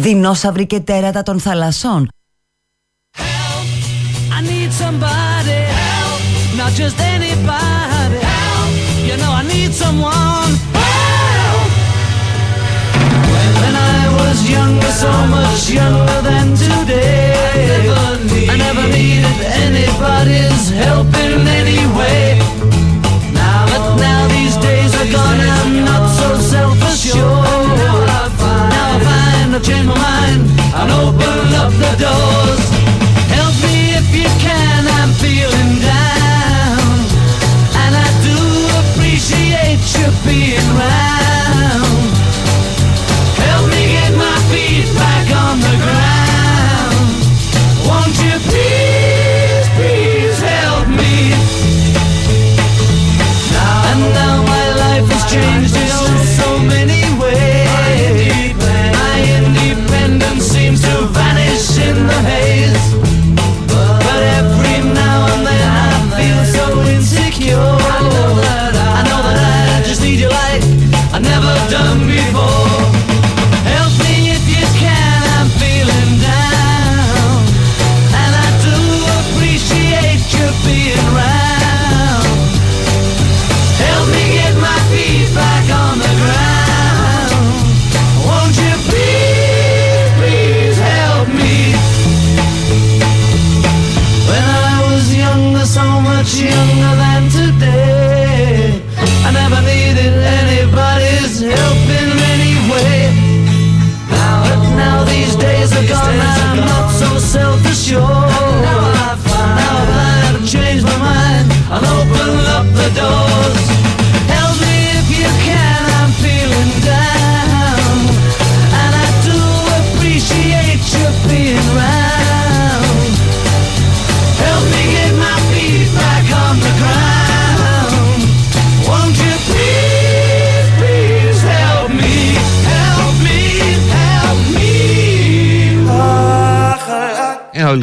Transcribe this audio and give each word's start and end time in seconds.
δεινόσαυροι 0.00 0.65
και 0.65 0.79
τέρατα 0.79 1.23
των 1.23 1.39
θαλασσών. 1.39 2.09
Help, 3.17 3.67
I 4.37 4.39
need 4.49 4.71
somebody, 4.83 5.59
help, 5.81 6.21
not 6.59 6.71
just 6.81 6.97
anybody, 7.15 8.19
help, 8.35 8.71
you 9.07 9.15
know 9.21 9.31
I 9.41 9.43
need 9.53 9.71
someone, 9.83 10.51
help. 10.79 11.71
When 13.61 13.75
I 13.95 14.01
was 14.19 14.37
younger, 14.57 14.93
so 15.03 15.11
much 15.35 15.61
younger 15.79 16.19
than 16.29 16.47
today, 16.65 17.33
I 17.53 17.65
never, 17.73 18.09
need, 18.29 18.47
I 18.53 18.55
never 18.65 18.85
needed 18.97 19.37
anybody's 19.65 20.63
help 20.83 21.09
in 21.25 21.41
any 21.59 21.81
way. 21.97 22.19
general 29.61 30.10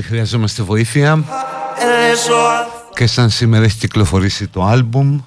χρειαζόμαστε 0.09 0.63
βοήθεια 0.63 1.25
και 2.95 3.07
σαν 3.07 3.31
σήμερα 3.31 3.65
έχει 3.65 3.79
κυκλοφορήσει 3.79 4.47
το 4.47 4.63
άλμπουμ 4.65 5.21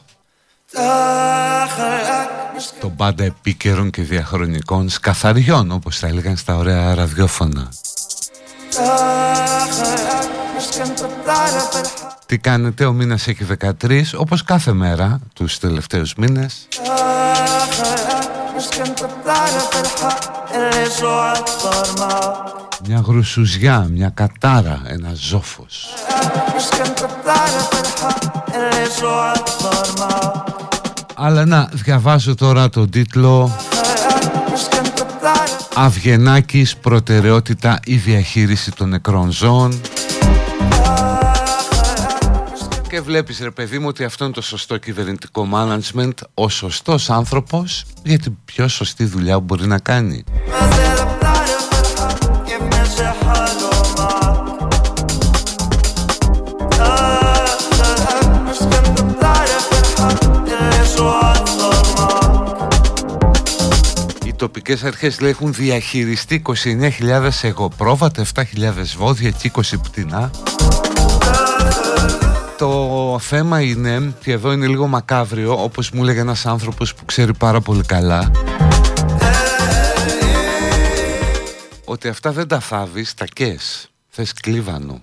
των 2.79 2.95
πάντα 2.95 3.23
επίκαιρων 3.23 3.89
και 3.89 4.01
διαχρονικών 4.01 4.89
σκαθαριών 4.89 5.71
όπως 5.71 5.99
τα 5.99 6.07
έλεγαν 6.07 6.37
στα 6.37 6.57
ωραία 6.57 6.95
ραδιόφωνα. 6.95 7.69
Τι 12.25 12.37
κάνετε, 12.37 12.85
ο 12.85 12.93
μήνας 12.93 13.27
έχει 13.27 13.45
13 13.79 14.01
όπως 14.15 14.43
κάθε 14.43 14.73
μέρα 14.73 15.19
τους 15.33 15.59
τελευταίους 15.59 16.15
μήνες 16.15 16.67
Μια 22.87 23.03
γρουσουζιά, 23.07 23.87
μια 23.91 24.09
κατάρα, 24.09 24.81
ένα 24.85 25.11
ζόφος. 25.13 25.87
Αλλά 31.15 31.45
να, 31.45 31.69
διαβάζω 31.73 32.35
τώρα 32.35 32.69
τον 32.69 32.89
τίτλο. 32.89 33.55
Αυγενάκης 35.75 36.77
προτεραιότητα 36.77 37.79
η 37.85 37.95
διαχείριση 37.95 38.71
των 38.71 38.89
νεκρών 38.89 39.31
ζώων. 39.31 39.81
Και 42.89 43.01
βλέπεις 43.01 43.39
ρε 43.39 43.51
παιδί 43.51 43.79
μου 43.79 43.87
ότι 43.87 44.03
αυτό 44.03 44.23
είναι 44.23 44.33
το 44.33 44.41
σωστό 44.41 44.77
κυβερνητικό 44.77 45.47
management 45.53 46.13
ο 46.33 46.49
σωστός 46.49 47.09
άνθρωπος 47.09 47.85
για 48.03 48.19
την 48.19 48.35
πιο 48.45 48.67
σωστή 48.67 49.05
δουλειά 49.05 49.37
που 49.37 49.43
μπορεί 49.43 49.67
να 49.67 49.79
κάνει 49.79 50.23
τοπικές 64.41 64.83
αρχές 64.83 65.19
λέει, 65.19 65.29
έχουν 65.29 65.53
διαχειριστεί 65.53 66.41
29.000 66.99 67.29
εγωπρόβατα, 67.41 68.25
7.000 68.33 68.43
βόδια 68.97 69.29
και 69.29 69.51
20 69.55 69.61
πτηνά 69.83 70.31
το 72.57 73.19
θέμα 73.21 73.61
είναι, 73.61 74.13
και 74.23 74.31
εδώ 74.31 74.51
είναι 74.51 74.67
λίγο 74.67 74.87
μακάβριο, 74.87 75.63
όπως 75.63 75.91
μου 75.91 76.03
έλεγε 76.03 76.19
ένας 76.19 76.45
άνθρωπος 76.45 76.93
που 76.93 77.05
ξέρει 77.05 77.33
πάρα 77.33 77.61
πολύ 77.61 77.83
καλά, 77.83 78.31
ότι 81.85 82.07
αυτά 82.07 82.31
δεν 82.31 82.47
τα 82.47 82.59
θάβεις, 82.59 83.13
τα 83.13 83.25
κες, 83.25 83.89
θες 84.09 84.33
κλίβανο. 84.33 85.01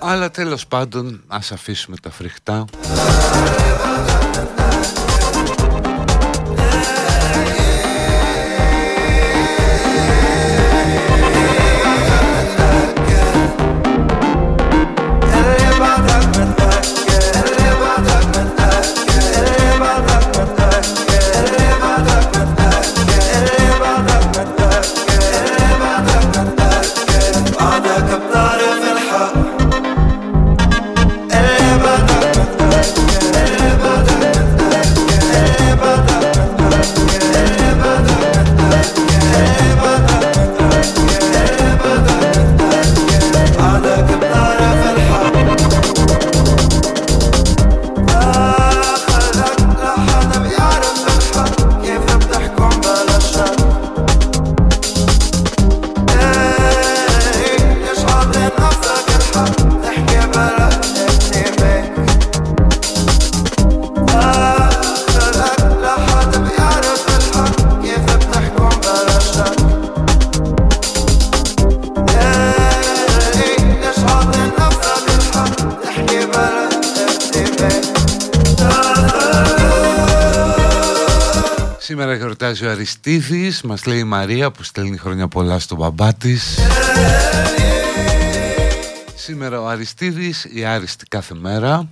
Αλλά 0.00 0.30
τέλος 0.30 0.66
πάντων, 0.66 1.22
ας 1.26 1.52
αφήσουμε 1.52 1.96
τα 1.96 2.10
φρικτά. 2.10 2.64
Αριστίδης 82.88 83.62
Μας 83.62 83.84
λέει 83.84 83.98
η 83.98 84.04
Μαρία 84.04 84.50
που 84.50 84.62
στέλνει 84.62 84.96
χρόνια 84.96 85.28
πολλά 85.28 85.58
στον 85.58 85.76
μπαμπά 85.76 86.14
της. 86.14 86.58
Σήμερα 89.14 89.60
ο 89.60 89.66
Αριστίδης 89.66 90.46
Η 90.52 90.64
Άριστη 90.64 91.06
κάθε 91.06 91.34
μέρα. 91.34 91.88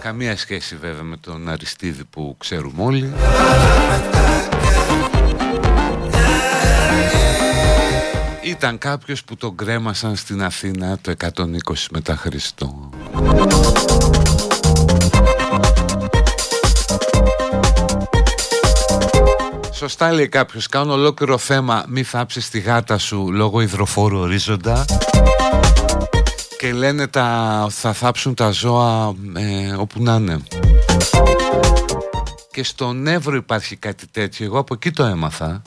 Καμία 0.00 0.36
σχέση 0.36 0.76
βέβαια 0.76 1.02
με 1.02 1.16
τον 1.16 1.48
Αριστίδη 1.48 2.04
που 2.04 2.36
ξέρουμε 2.38 2.82
όλοι. 2.82 3.12
Ήταν 8.42 8.78
κάποιος 8.78 9.24
που 9.24 9.36
τον 9.36 9.56
κρέμασαν 9.56 10.16
στην 10.16 10.42
Αθήνα 10.42 10.98
το 11.00 11.12
120 11.18 11.44
μετά 11.90 12.16
Χριστό 12.16 12.90
Σωστά 19.84 20.12
λέει 20.12 20.28
κάποιος 20.28 20.68
Κάνω 20.68 20.92
ολόκληρο 20.92 21.38
θέμα 21.38 21.84
Μη 21.88 22.02
θάψεις 22.02 22.50
τη 22.50 22.60
γάτα 22.60 22.98
σου 22.98 23.32
λόγω 23.32 23.60
υδροφόρου 23.60 24.18
ορίζοντα 24.18 24.84
Και 26.58 26.72
λένε 26.72 27.06
τα, 27.06 27.66
θα 27.70 27.92
θάψουν 27.92 28.34
τα 28.34 28.50
ζώα 28.50 29.14
ε, 29.36 29.72
όπου 29.72 30.02
να 30.02 30.14
είναι 30.14 30.42
Και 32.52 32.64
στον 32.64 33.06
Εύρο 33.06 33.36
υπάρχει 33.36 33.76
κάτι 33.76 34.06
τέτοιο. 34.06 34.44
Εγώ 34.44 34.58
από 34.58 34.74
εκεί 34.74 34.90
το 34.90 35.04
έμαθα 35.04 35.62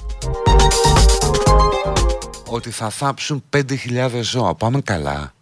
Ότι 2.47 2.71
θα 2.71 2.89
θάψουν 2.89 3.43
5.000 3.55 4.19
ζώα. 4.21 4.55
Πάμε 4.55 4.81
καλά 4.81 5.33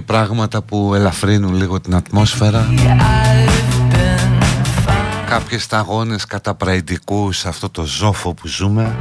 πράγματα 0.00 0.62
που 0.62 0.94
ελαφρύνουν 0.94 1.54
λίγο 1.54 1.80
την 1.80 1.94
ατμόσφαιρα. 1.94 2.66
Κάποιες 5.26 5.62
σταγόνες 5.62 6.24
καταπραϊντικούς 6.24 7.38
σε 7.38 7.48
αυτό 7.48 7.70
το 7.70 7.84
ζόφο 7.84 8.34
που 8.34 8.46
ζούμε. 8.46 8.96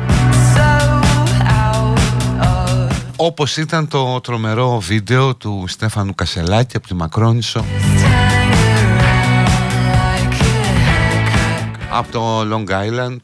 Όπως 3.15 3.57
ήταν 3.57 3.87
το 3.87 4.21
τρομερό 4.21 4.79
βίντεο 4.79 5.35
του 5.35 5.65
Στέφανου 5.67 6.15
Κασελάκη 6.15 6.77
από 6.77 6.87
τη 6.87 6.93
Μακρόνισο. 6.93 7.65
Από 11.89 12.11
το 12.11 12.41
Long 12.41 12.69
Island 12.69 13.21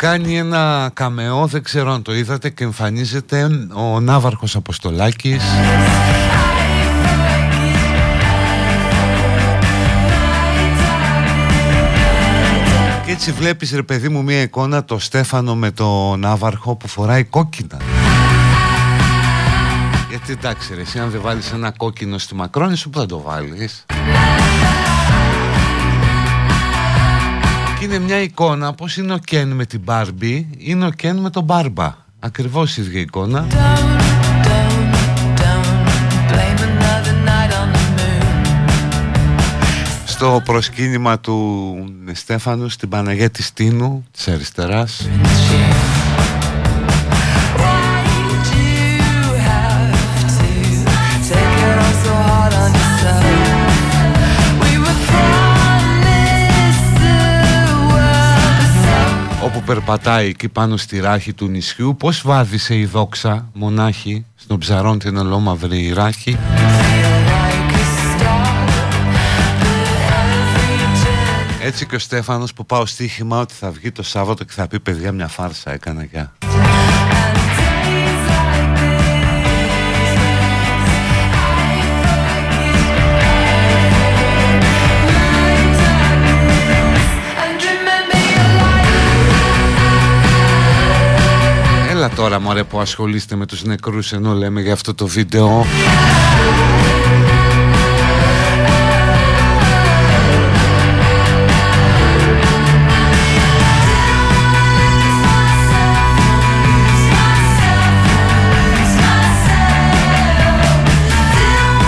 κάνει 0.00 0.38
ένα 0.38 0.90
καμεό, 0.94 1.46
δεν 1.46 1.62
ξέρω 1.62 1.92
αν 1.92 2.02
το 2.02 2.14
είδατε 2.14 2.50
και 2.50 2.64
εμφανίζεται 2.64 3.48
ο 3.74 4.00
Ναύαρχος 4.00 4.56
Αποστολάκης. 4.56 5.42
Και 13.04 13.12
έτσι 13.12 13.32
βλέπεις 13.32 13.72
ρε 13.72 13.82
παιδί 13.82 14.08
μου 14.08 14.22
μια 14.22 14.40
εικόνα 14.40 14.84
το 14.84 14.98
Στέφανο 14.98 15.54
με 15.54 15.70
το 15.70 16.16
Ναύαρχο 16.16 16.76
που 16.76 16.88
φοράει 16.88 17.24
κόκκινα. 17.24 17.76
Γιατί 20.10 20.32
εντάξει 20.32 20.74
ρε 20.74 20.80
εσύ 20.80 20.98
αν 20.98 21.10
δεν 21.10 21.20
βάλεις 21.20 21.52
ένα 21.52 21.70
κόκκινο 21.70 22.18
στη 22.18 22.34
Μακρόνη 22.34 22.76
σου 22.76 22.90
που 22.90 22.98
θα 22.98 23.06
το 23.06 23.20
βάλεις; 23.20 23.86
Και 27.80 27.86
είναι 27.86 27.98
μια 27.98 28.22
εικόνα 28.22 28.72
πως 28.72 28.96
είναι 28.96 29.12
ο 29.12 29.18
Κέν 29.18 29.48
με 29.48 29.64
την 29.64 29.80
Μπάρμπι 29.80 30.48
Είναι 30.58 30.86
ο 30.86 30.90
Κέν 30.90 31.16
με 31.16 31.30
τον 31.30 31.44
Μπάρμπα. 31.44 31.96
Ακριβώς 32.18 32.76
η 32.76 32.82
ίδια 32.82 33.00
εικόνα. 33.00 33.46
Στο 40.04 40.42
προσκύνημα 40.44 41.18
του 41.18 41.74
Στέφανου 42.12 42.68
Στην 42.68 42.88
Παναγέτη 42.88 43.42
Στίνου 43.42 44.06
Της 44.10 44.28
αριστεράς 44.28 45.08
περπατάει 59.74 60.28
εκεί 60.28 60.48
πάνω 60.48 60.76
στη 60.76 61.00
ράχη 61.00 61.32
του 61.32 61.46
νησιού. 61.46 61.96
Πως 61.96 62.22
βάδισε 62.24 62.76
η 62.76 62.84
δόξα 62.84 63.48
μονάχη 63.52 64.26
στον 64.34 64.58
ψαρόν 64.58 64.98
την 64.98 65.16
ολόμαυρη 65.16 65.92
ράχη; 65.92 66.38
Έτσι 71.62 71.86
και 71.86 71.94
ο 71.94 71.98
Στέφανος 71.98 72.52
που 72.52 72.66
πάω 72.66 72.86
στοίχημα 72.86 73.40
ότι 73.40 73.54
θα 73.54 73.70
βγει 73.70 73.92
το 73.92 74.02
Σάββατο 74.02 74.44
και 74.44 74.52
θα 74.52 74.66
πει 74.66 74.80
παιδιά 74.80 75.12
μια 75.12 75.28
φάρσα 75.28 75.72
έκανα 75.72 76.04
για 76.04 76.32
τώρα 92.16 92.40
μωρέ 92.40 92.64
που 92.64 92.80
ασχολείστε 92.80 93.36
με 93.36 93.46
τους 93.46 93.64
νεκρούς 93.64 94.12
ενώ 94.12 94.32
λέμε 94.32 94.60
για 94.60 94.72
αυτό 94.72 94.94
το 94.94 95.06
βίντεο. 95.06 95.66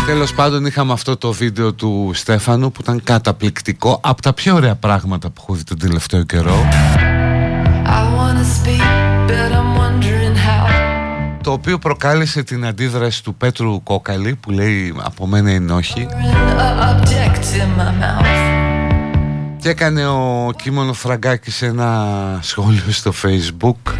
Τέλος 0.06 0.34
πάντων 0.34 0.66
είχαμε 0.66 0.92
αυτό 0.92 1.16
το 1.16 1.32
βίντεο 1.32 1.72
του 1.72 2.10
Στέφανου 2.14 2.72
που 2.72 2.80
ήταν 2.82 3.02
καταπληκτικό 3.02 4.00
από 4.02 4.22
τα 4.22 4.32
πιο 4.32 4.54
ωραία 4.54 4.74
πράγματα 4.74 5.30
που 5.30 5.40
έχω 5.42 5.54
δει 5.54 5.64
τον 5.64 5.78
τελευταίο 5.78 6.22
καιρό 6.22 6.68
το 11.42 11.52
οποίο 11.52 11.78
προκάλεσε 11.78 12.42
την 12.42 12.66
αντίδραση 12.66 13.22
του 13.22 13.34
Πέτρου 13.34 13.82
Κόκαλη 13.82 14.34
που 14.34 14.50
λέει 14.50 14.94
από 15.02 15.26
μένα 15.26 15.50
είναι 15.50 15.72
όχι 15.72 16.06
και 19.60 19.68
έκανε 19.68 20.06
ο 20.06 20.50
Κίμωνο 20.62 20.92
Φραγκάκης 20.92 21.62
ένα 21.62 22.38
σχόλιο 22.42 22.90
στο 22.90 23.12
facebook 23.22 23.92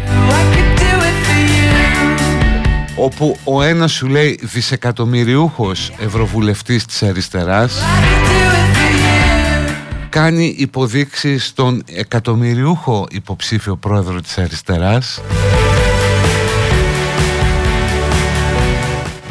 όπου 2.95 3.37
ο 3.43 3.61
ένας 3.61 3.91
σου 3.91 4.07
λέει 4.07 4.39
δισεκατομμυριούχος 4.41 5.91
ευρωβουλευτής 5.99 6.85
της 6.85 7.03
αριστεράς 7.03 7.81
κάνει 10.13 10.55
υποδείξεις 10.57 11.45
στον 11.45 11.83
εκατομμυριούχο 11.85 13.07
υποψήφιο 13.11 13.75
πρόεδρο 13.75 14.21
της 14.21 14.37
αριστεράς 14.37 15.21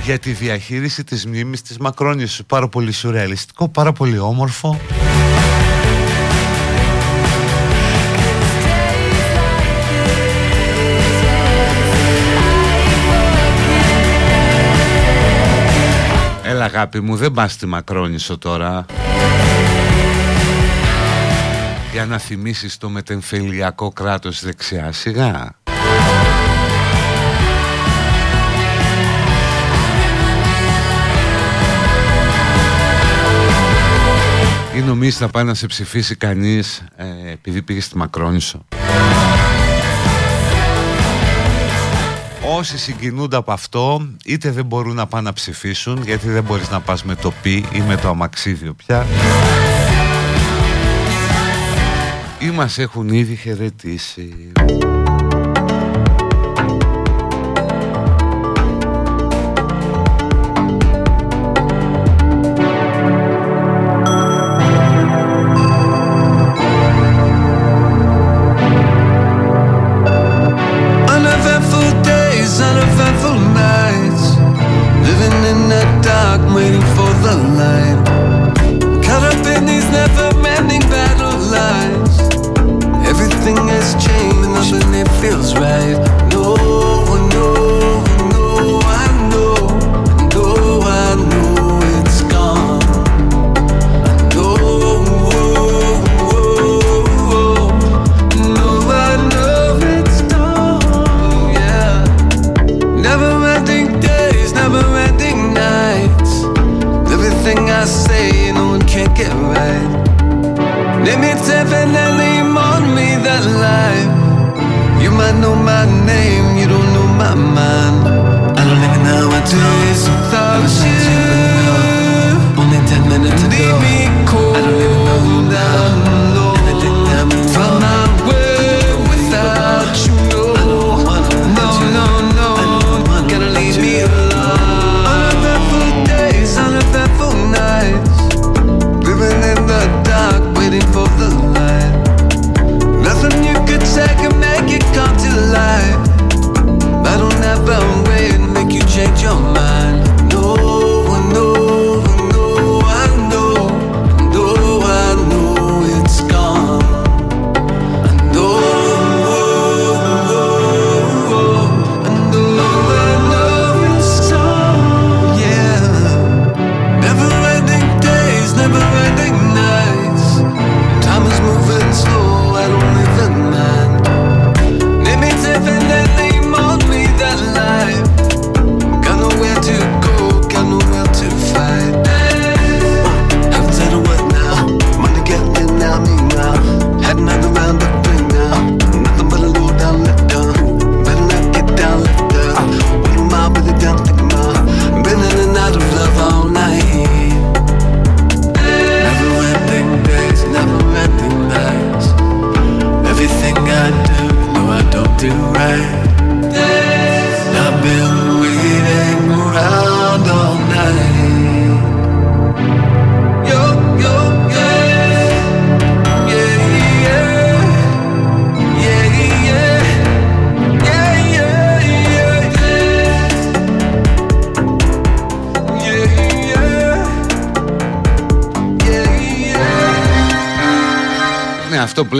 για 0.04 0.18
τη 0.18 0.30
διαχείριση 0.32 1.04
της 1.04 1.26
μνήμης 1.26 1.62
της 1.62 1.78
Μακρόνιας. 1.78 2.40
Πάρα 2.46 2.68
πολύ 2.68 2.92
σουρεαλιστικό, 2.92 3.68
πάρα 3.68 3.92
πολύ 3.92 4.18
όμορφο. 4.18 4.80
Έλα 16.42 16.64
αγάπη 16.64 17.00
μου 17.00 17.16
δεν 17.16 17.32
πας 17.32 17.52
στη 17.52 17.66
Μακρόνισο 17.66 18.38
τώρα 18.38 18.86
Για 21.92 22.06
να 22.06 22.18
θυμίσεις 22.18 22.76
το 22.76 22.88
μετεμφελιακό 22.88 23.92
κράτος 23.92 24.44
δεξιά 24.44 24.92
σιγά. 24.92 25.54
Ή 34.76 34.80
νομίζεις 34.80 35.20
να 35.20 35.28
πάει 35.28 35.44
να 35.44 35.54
σε 35.54 35.66
ψηφίσει 35.66 36.16
κανείς 36.16 36.84
ε, 36.96 37.30
επειδή 37.32 37.62
πήγες 37.62 37.84
στη 37.84 37.96
Μακρόνισο. 37.96 38.64
Όσοι 42.46 42.78
συγκινούνται 42.78 43.36
από 43.36 43.52
αυτό 43.52 44.08
είτε 44.24 44.50
δεν 44.50 44.64
μπορούν 44.64 44.94
να 44.94 45.06
πάνε 45.06 45.22
να 45.22 45.32
ψηφίσουν 45.32 46.02
γιατί 46.04 46.28
δεν 46.28 46.42
μπορείς 46.42 46.70
να 46.70 46.80
πας 46.80 47.04
με 47.04 47.14
το 47.14 47.32
πι 47.42 47.64
ή 47.72 47.80
με 47.86 47.96
το 47.96 48.08
αμαξίδιο 48.08 48.74
πια 48.74 49.06
ή 52.42 52.50
μας 52.50 52.78
έχουν 52.78 53.08
ήδη 53.08 53.34
χαιρετήσει. 53.36 54.52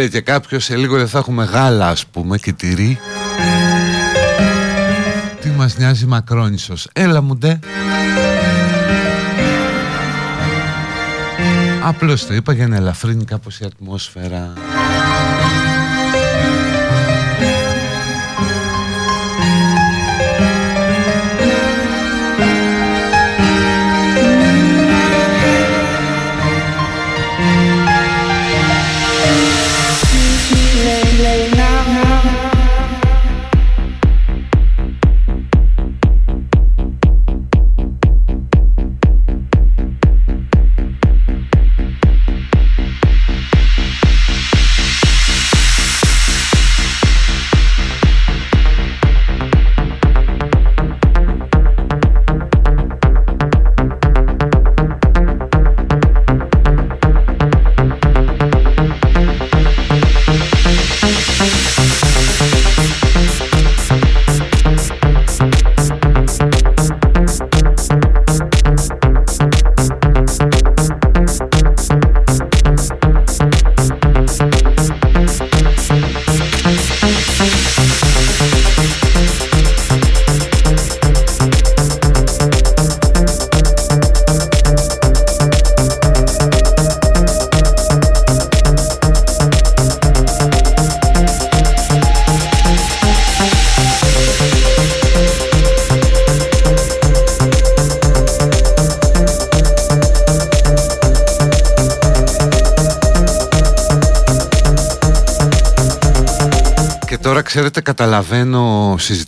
Λέει 0.03 0.11
και 0.11 0.21
κάποιος 0.21 0.65
σε 0.65 0.77
λίγο 0.77 0.97
δεν 0.97 1.09
θα 1.09 1.19
έχουμε 1.19 1.45
γάλα 1.45 1.89
ας 1.89 2.07
πούμε 2.07 2.39
και 2.39 2.53
τυρί 2.53 2.99
Τι 5.41 5.49
μας 5.49 5.77
νοιάζει 5.77 6.07
μακρόνισος. 6.07 6.89
Έλα 6.93 7.21
μου 7.21 7.37
ντε. 7.37 7.59
Απλώς 11.83 12.27
το 12.27 12.35
είπα 12.35 12.53
για 12.53 12.69
να 12.69 12.77
ελαφρύνει 12.77 13.25
κάπως 13.25 13.61
η 13.61 13.65
ατμόσφαιρα 13.65 14.53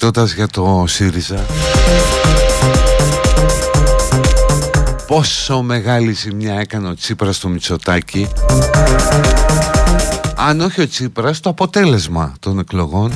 καταλαβαίνω 0.05 0.13
συζητώντας 0.13 0.33
για 0.33 0.47
το 0.47 0.85
ΣΥΡΙΖΑ. 0.87 1.47
Πόσο 5.07 5.63
μεγάλη 5.63 6.13
ζημιά 6.13 6.55
έκανε 6.55 6.89
ο 6.89 6.95
Τσίπρας 6.95 7.37
στο 7.37 7.49
Μητσοτάκι 7.49 8.29
Αν 10.37 10.61
όχι 10.61 10.81
ο 10.81 10.89
Τσίπρας 10.89 11.41
το 11.41 11.51
αποτέλεσμα 11.51 12.35
των 12.41 12.59
εκλογών. 12.59 13.13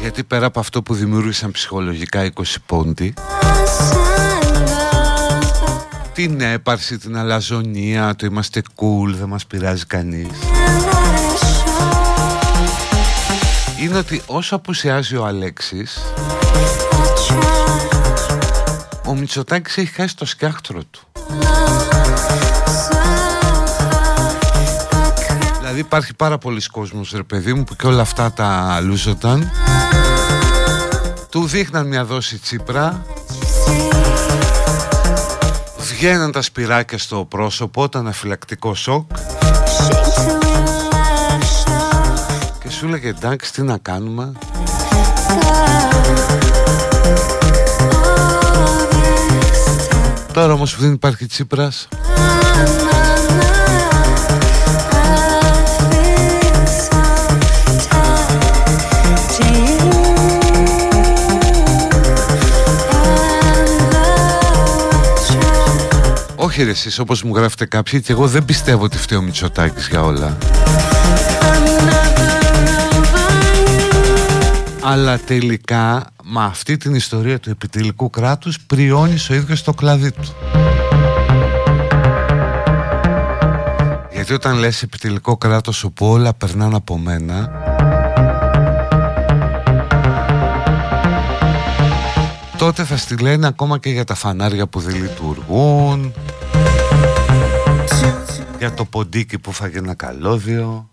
Γιατί 0.00 0.24
πέρα 0.24 0.46
από 0.46 0.60
αυτό 0.60 0.82
που 0.82 0.94
δημιούργησαν 0.94 1.50
ψυχολογικά 1.50 2.32
20 2.34 2.42
πόντι 2.66 3.14
Την 6.12 6.40
έπαρση, 6.40 6.98
την 6.98 7.16
αλαζονία, 7.16 8.14
το 8.16 8.26
είμαστε 8.26 8.62
cool, 8.76 9.14
δεν 9.18 9.28
μας 9.28 9.46
πειράζει 9.46 9.86
κανείς 9.86 10.28
Είναι 13.82 13.98
ότι 13.98 14.22
όσο 14.26 14.56
απουσιάζει 14.56 15.16
ο 15.16 15.24
Αλέξης 15.24 15.98
Ο 19.04 19.14
Μητσοτάκης 19.14 19.76
έχει 19.76 19.92
χάσει 19.92 20.16
το 20.16 20.24
σκιάχτρο 20.24 20.82
του. 20.90 21.00
Δηλαδή 25.58 25.80
υπάρχει 25.80 26.14
πάρα 26.14 26.38
πολλοί 26.38 26.60
κόσμος 26.60 27.12
ρε 27.12 27.22
παιδί 27.22 27.52
μου 27.52 27.64
που 27.64 27.76
και 27.76 27.86
όλα 27.86 28.00
αυτά 28.00 28.32
τα 28.32 28.80
λούζονταν. 28.80 29.50
Του 31.30 31.46
δείχναν 31.46 31.86
μια 31.86 32.04
δόση 32.04 32.38
τσίπρα. 32.38 33.04
Βγαίναν 35.78 36.32
τα 36.32 36.42
σπυράκια 36.42 36.98
στο 36.98 37.24
πρόσωπο, 37.24 37.84
ήταν 37.84 38.06
αφυλακτικό 38.06 38.74
σοκ 38.74 39.10
σου 42.72 42.88
λέγε 42.88 43.08
εντάξει 43.08 43.52
τι 43.52 43.62
να 43.62 43.78
κάνουμε 43.78 44.32
Τώρα 50.32 50.52
όμως 50.52 50.74
που 50.74 50.80
δεν 50.80 50.92
υπάρχει 50.92 51.26
Τσίπρας 51.26 51.88
Όχι 66.36 66.62
ρε 66.62 66.70
εσείς 66.70 66.98
όπως 66.98 67.22
μου 67.22 67.34
γράφετε 67.36 67.66
κάποιοι 67.66 68.00
και 68.00 68.12
εγώ 68.12 68.26
δεν 68.26 68.44
πιστεύω 68.44 68.84
ότι 68.84 68.98
φταίει 68.98 69.18
ο 69.18 69.22
Μητσοτάκης 69.22 69.88
για 69.88 70.04
όλα 70.04 70.36
Αλλά 74.84 75.18
τελικά 75.18 76.06
με 76.24 76.44
αυτή 76.44 76.76
την 76.76 76.94
ιστορία 76.94 77.40
του 77.40 77.50
επιτελικού 77.50 78.10
κράτους 78.10 78.60
πριώνεις 78.60 79.30
ο 79.30 79.34
ίδιος 79.34 79.62
το 79.62 79.72
κλαδί 79.72 80.10
του. 80.12 80.34
Γιατί 84.12 84.32
όταν 84.32 84.58
λες 84.58 84.82
επιτελικό 84.82 85.36
κράτος 85.36 85.84
όπου 85.84 86.06
όλα 86.06 86.34
περνάνε 86.34 86.76
από 86.76 86.98
μένα 86.98 87.50
τότε 92.58 92.84
θα 92.84 92.96
στη 92.96 93.16
λένε 93.16 93.46
ακόμα 93.46 93.78
και 93.78 93.90
για 93.90 94.04
τα 94.04 94.14
φανάρια 94.14 94.66
που 94.66 94.80
δεν 94.80 94.94
λειτουργούν 94.94 96.12
για 98.58 98.74
το 98.74 98.84
ποντίκι 98.84 99.38
που 99.38 99.52
φάγε 99.52 99.78
ένα 99.78 99.94
καλώδιο 99.94 100.90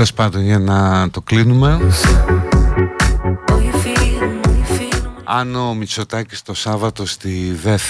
Τέλος 0.00 0.14
πάντων 0.14 0.42
για 0.42 0.58
να 0.58 1.10
το 1.10 1.20
κλείνουμε. 1.20 1.80
Αν 5.24 5.54
ο 5.54 5.74
Μητσοτάκης 5.74 6.42
το 6.42 6.54
Σάββατο 6.54 7.06
στη 7.06 7.58
ΔΕΘ 7.62 7.82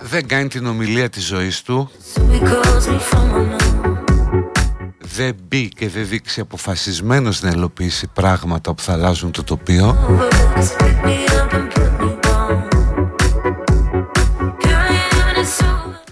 δεν 0.00 0.26
κάνει 0.26 0.48
την 0.48 0.66
ομιλία 0.66 1.08
της 1.08 1.26
ζωής 1.26 1.62
του 1.62 1.90
δεν 4.98 5.36
μπει 5.48 5.68
και 5.68 5.88
δεν 5.88 6.08
δείξει 6.08 6.40
αποφασισμένος 6.40 7.42
να 7.42 7.48
ελοπίσει 7.48 8.06
πράγματα 8.06 8.74
που 8.74 8.82
θα 8.82 8.92
αλλάζουν 8.92 9.30
το 9.30 9.42
τοπίο. 9.42 9.96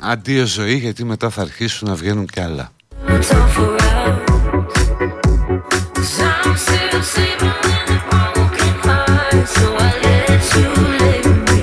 Αντίο 0.01 0.47
ζωή 0.47 0.75
γιατί 0.75 1.05
μετά 1.05 1.31
θα 1.31 1.43
αρχίσουν 1.43 1.89
να 1.89 1.95
βγαίνουν 1.95 2.27
κι 2.27 2.41
άλλα 2.41 2.71
So 3.25 3.37
I 9.77 9.91
let 10.03 10.57
you 10.57 10.69
live 11.01 11.51
me. 11.51 11.62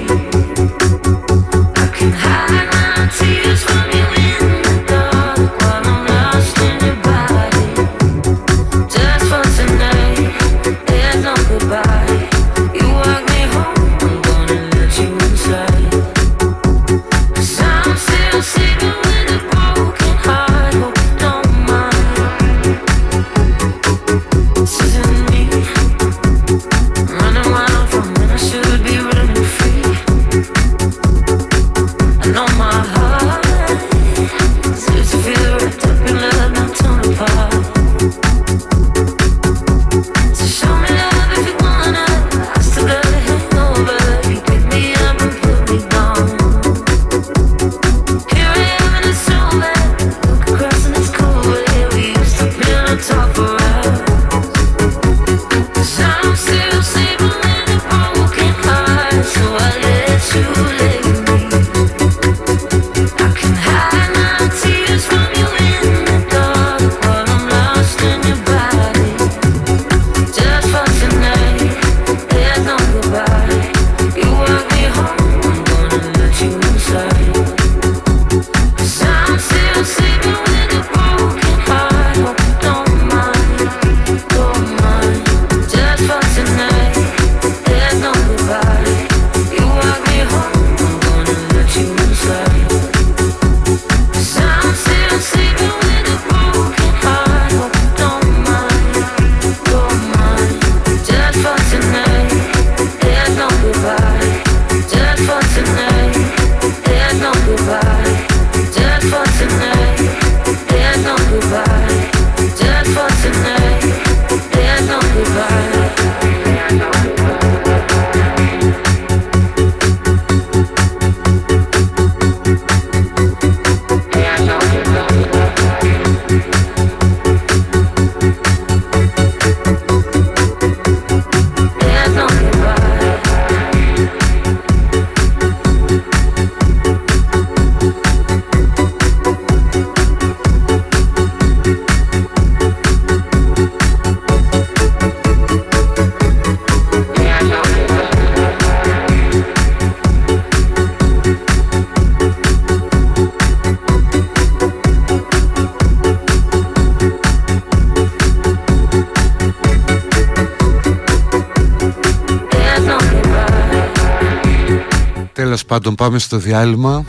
Πάντων 165.90 166.08
πάμε 166.08 166.20
στο 166.20 166.38
διάλειμμα. 166.38 167.06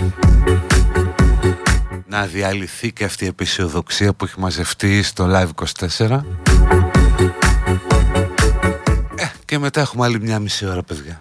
Να 2.07 2.27
διαλυθεί 2.27 2.93
και 2.93 3.05
αυτή 3.05 3.25
η 3.25 3.29
επισιοδοξία 3.29 4.13
που 4.13 4.25
έχει 4.25 4.41
μαζευτεί 4.41 5.03
στο 5.03 5.27
Live 5.31 5.65
24 5.99 6.21
ε, 9.15 9.25
Και 9.45 9.59
μετά 9.59 9.81
έχουμε 9.81 10.05
άλλη 10.05 10.21
μια 10.21 10.39
μισή 10.39 10.67
ώρα 10.67 10.83
παιδιά 10.83 11.21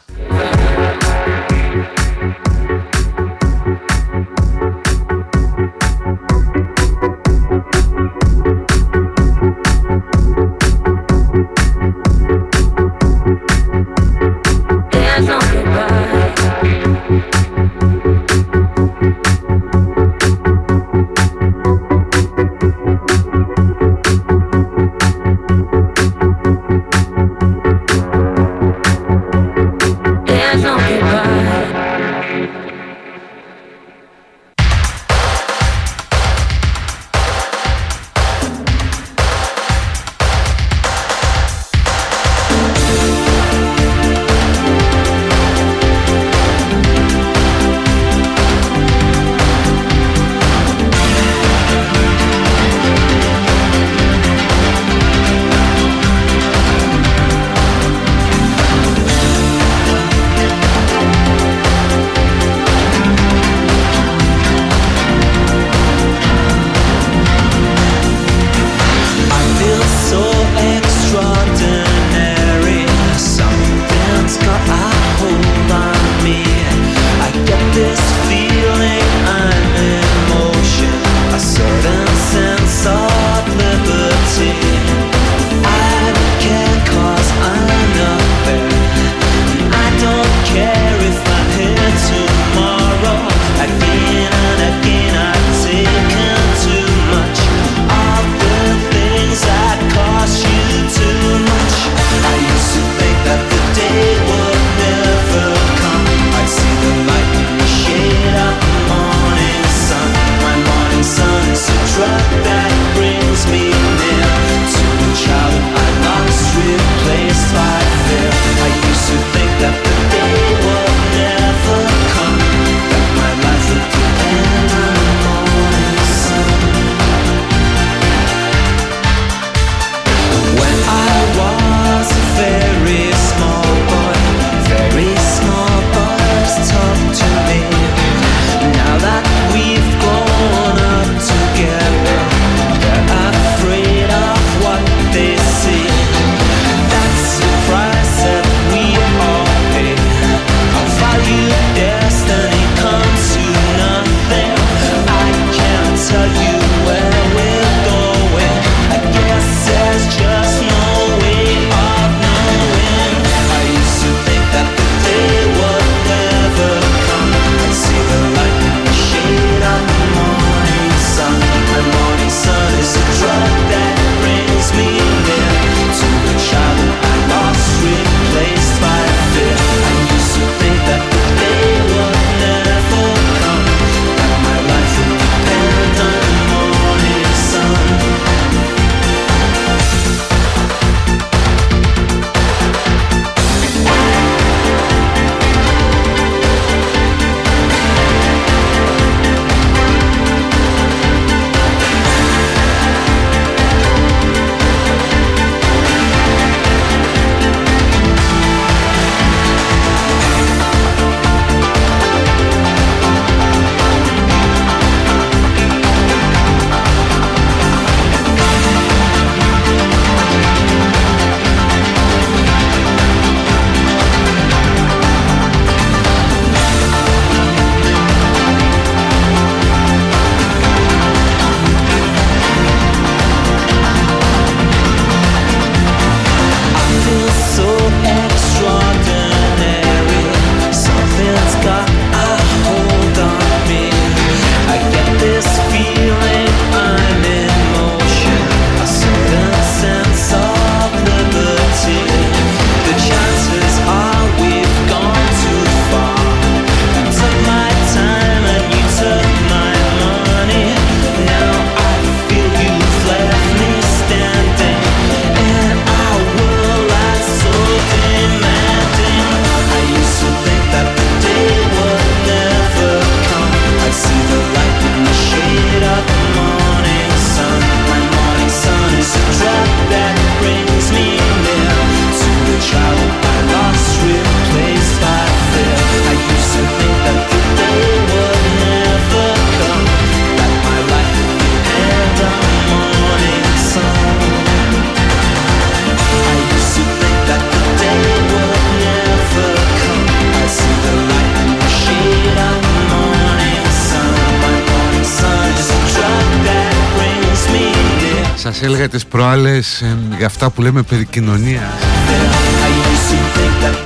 Σας 308.60 308.67
έλεγα 308.67 308.88
τις 308.88 309.06
προάλλες 309.06 309.82
ε, 309.82 309.98
για 310.17 310.26
αυτά 310.26 310.50
που 310.50 310.62
λέμε 310.62 310.82
περί 310.82 311.06
κοινωνίας. 311.06 311.74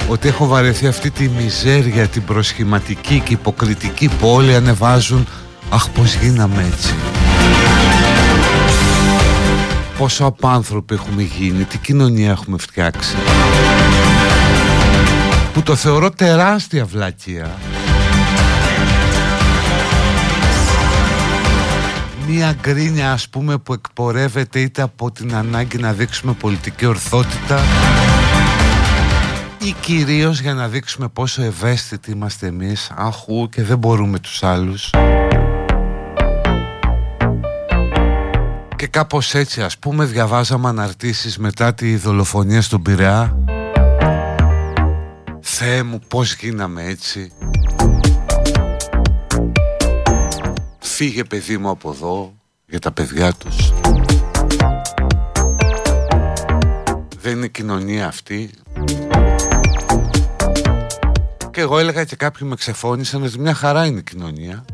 Ότι 0.08 0.28
έχω 0.28 0.48
βαρεθεί 0.48 0.88
αυτή 0.88 1.10
τη 1.10 1.30
μιζέρια, 1.30 2.08
την 2.08 2.24
προσχηματική 2.24 3.20
και 3.26 3.34
υποκριτική 3.34 4.08
που 4.08 4.28
όλοι 4.28 4.56
ανεβάζουν 4.56 5.28
Αχ 5.70 5.90
πως 5.90 6.16
γίναμε 6.16 6.72
έτσι 6.74 6.94
Πόσο 9.98 10.26
απάνθρωποι 10.26 10.94
έχουμε 10.94 11.22
γίνει, 11.22 11.64
τι 11.64 11.78
κοινωνία 11.78 12.32
έχουμε 12.32 12.58
φτιάξει. 12.58 13.16
Που 15.54 15.62
το 15.62 15.76
θεωρώ 15.76 16.10
τεράστια 16.10 16.86
βλακεία 16.86 17.52
Μία 22.36 22.56
γκρίνια 22.62 23.12
ας 23.12 23.30
πούμε 23.30 23.58
που 23.58 23.74
εκπορεύεται 23.74 24.60
είτε 24.60 24.82
από 24.82 25.12
την 25.12 25.36
ανάγκη 25.36 25.78
να 25.78 25.94
δείξουμε 25.94 26.34
πολιτική 26.34 26.86
ορθότητα 26.86 27.60
ή 29.58 29.76
κυρίως 29.82 30.42
για 30.42 30.54
να 30.54 30.68
δείξουμε 30.68 31.08
πόσο 31.08 31.42
ευαίσθητοι 31.42 32.12
είμαστε 32.12 32.48
εμείς 32.48 32.92
αχού 32.96 33.50
και 33.50 33.64
δεν 33.64 33.78
μπορούμε 33.78 34.20
τους 34.20 34.44
άλλους. 34.44 34.90
Και 38.76 38.88
κάπως 38.88 39.34
έτσι 39.34 39.62
ας 39.62 39.78
πούμε 39.78 40.06
διαβάζαμε 40.06 40.68
αναρτήσεις 40.68 41.38
μετά 41.38 41.74
τη 41.74 41.96
δολοφονία 41.96 42.62
στον 42.62 42.82
Πειραιά. 42.82 43.38
Θεέ 45.42 45.84
μου 45.84 46.00
πως 46.08 46.36
γίναμε 46.36 46.84
έτσι 46.84 47.32
Φύγε 51.04 51.24
παιδί 51.24 51.58
μου 51.58 51.70
από 51.70 51.90
εδώ 51.90 52.34
για 52.66 52.80
τα 52.80 52.92
παιδιά 52.92 53.34
τους. 53.34 53.74
Δεν 57.22 57.38
είναι 57.38 57.48
κοινωνία 57.48 58.08
αυτή. 58.08 58.50
Και 61.52 61.62
εγώ 61.62 61.78
έλεγα 61.78 62.04
και 62.04 62.16
κάποιοι 62.16 62.48
με 62.50 62.56
ξεφώνησαν 62.56 63.24
ότι 63.24 63.40
μια 63.40 63.54
χαρά 63.54 63.86
είναι 63.86 64.00
η 64.00 64.04
κοινωνία. 64.04 64.66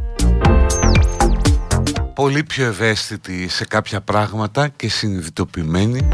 Πολύ 2.16 2.44
πιο 2.44 2.66
ευαίσθητη 2.66 3.48
σε 3.48 3.66
κάποια 3.66 4.02
πράγματα 4.02 4.68
και 4.68 4.90
συνειδητοποιημένη. 4.90 6.08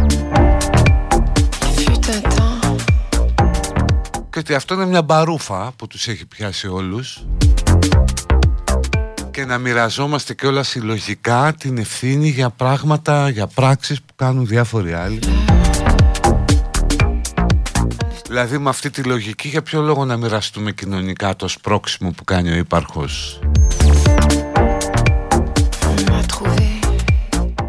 Και 4.29 4.39
ότι 4.39 4.53
αυτό 4.53 4.73
είναι 4.73 4.85
μια 4.85 5.01
μπαρούφα 5.01 5.71
που 5.75 5.87
τους 5.87 6.07
έχει 6.07 6.25
πιάσει 6.25 6.67
όλους 6.67 7.25
και 9.35 9.45
να 9.45 9.57
μοιραζόμαστε 9.57 10.33
και 10.33 10.47
όλα 10.47 10.63
συλλογικά 10.63 11.53
την 11.57 11.77
ευθύνη 11.77 12.29
για 12.29 12.49
πράγματα, 12.49 13.29
για 13.29 13.47
πράξεις 13.47 14.01
που 14.01 14.13
κάνουν 14.15 14.45
διάφοροι 14.47 14.93
άλλοι. 14.93 15.19
Δηλαδή 18.27 18.57
με 18.57 18.69
αυτή 18.69 18.89
τη 18.89 19.03
λογική 19.03 19.47
για 19.47 19.61
ποιο 19.61 19.81
λόγο 19.81 20.05
να 20.05 20.17
μοιραστούμε 20.17 20.71
κοινωνικά 20.71 21.35
το 21.35 21.47
σπρόξιμο 21.47 22.11
που 22.11 22.23
κάνει 22.23 22.51
ο 22.51 22.55
ύπαρχος; 22.55 23.39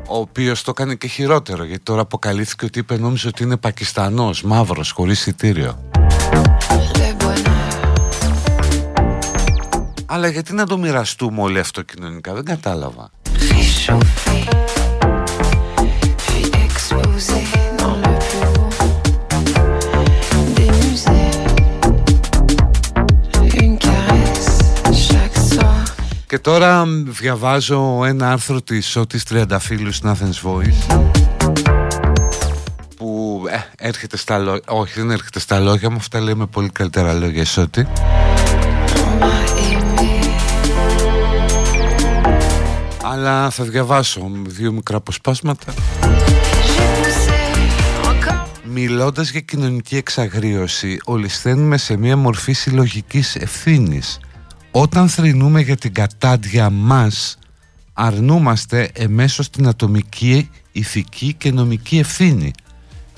Ο 0.07 0.19
οποίος 0.19 0.63
το 0.63 0.73
κάνει 0.73 0.97
και 0.97 1.07
χειρότερο 1.07 1.65
γιατί 1.65 1.83
τώρα 1.83 2.01
αποκαλύφθηκε 2.01 2.65
ότι 2.65 2.79
είπε 2.79 2.99
νόμιζε 2.99 3.29
ότι 3.29 3.43
είναι 3.43 3.57
Πακιστανός, 3.57 4.43
μαύρος, 4.43 4.91
χωρίς 4.91 5.19
εισιτήριο. 5.19 5.91
Αλλά 10.09 10.29
γιατί 10.29 10.55
να 10.55 10.66
το 10.66 10.79
μοιραστούμε 10.79 11.40
όλοι 11.40 11.59
αυτό 11.59 11.83
κοινωνικά, 11.83 12.35
δεν 12.35 12.45
κατάλαβα. 12.45 13.11
Και 26.27 26.38
τώρα 26.38 26.85
διαβάζω 27.07 28.05
ένα 28.05 28.31
άρθρο 28.31 28.62
της 28.62 28.87
Σώτης 28.87 29.25
Τριανταφύλου 29.25 29.92
στην 29.92 30.16
Athens 30.16 30.49
Voice 30.49 31.01
που 32.97 33.42
ε, 33.51 33.87
έρχεται 33.88 34.16
στα 34.16 34.38
λόγια, 34.38 34.62
όχι 34.66 34.92
δεν 35.01 35.11
έρχεται 35.11 35.40
στα 35.40 35.61
λόγια 35.61 35.90
μου, 35.90 35.97
αυτά 35.97 36.21
λέει 36.21 36.35
με 36.35 36.47
πολύ 36.47 36.71
καλύτερα 36.71 37.12
λόγια 37.12 37.45
Σώτη 37.45 37.87
αλλά 43.03 43.51
θα 43.51 43.65
διαβάσω 43.65 44.31
δύο 44.47 44.73
μικρά 44.73 44.97
αποσπάσματα 44.97 45.75
Μιλώντας 48.79 49.31
για 49.31 49.41
κοινωνική 49.41 49.97
εξαγρίωση, 49.97 50.99
ολισθαίνουμε 51.05 51.77
σε 51.77 51.97
μια 51.97 52.17
μορφή 52.17 52.53
συλλογικής 52.53 53.37
ευθύνης. 53.37 54.21
Όταν 54.71 55.09
θρυνούμε 55.09 55.61
για 55.61 55.77
την 55.77 55.93
κατάντια 55.93 56.71
μας, 56.71 57.39
αρνούμαστε 57.93 58.91
εμέσως 58.93 59.51
την 59.51 59.69
ατομική, 59.69 60.51
ηθική 60.73 61.35
και 61.35 61.53
νομική 61.53 61.99
ευθύνη. 61.99 62.51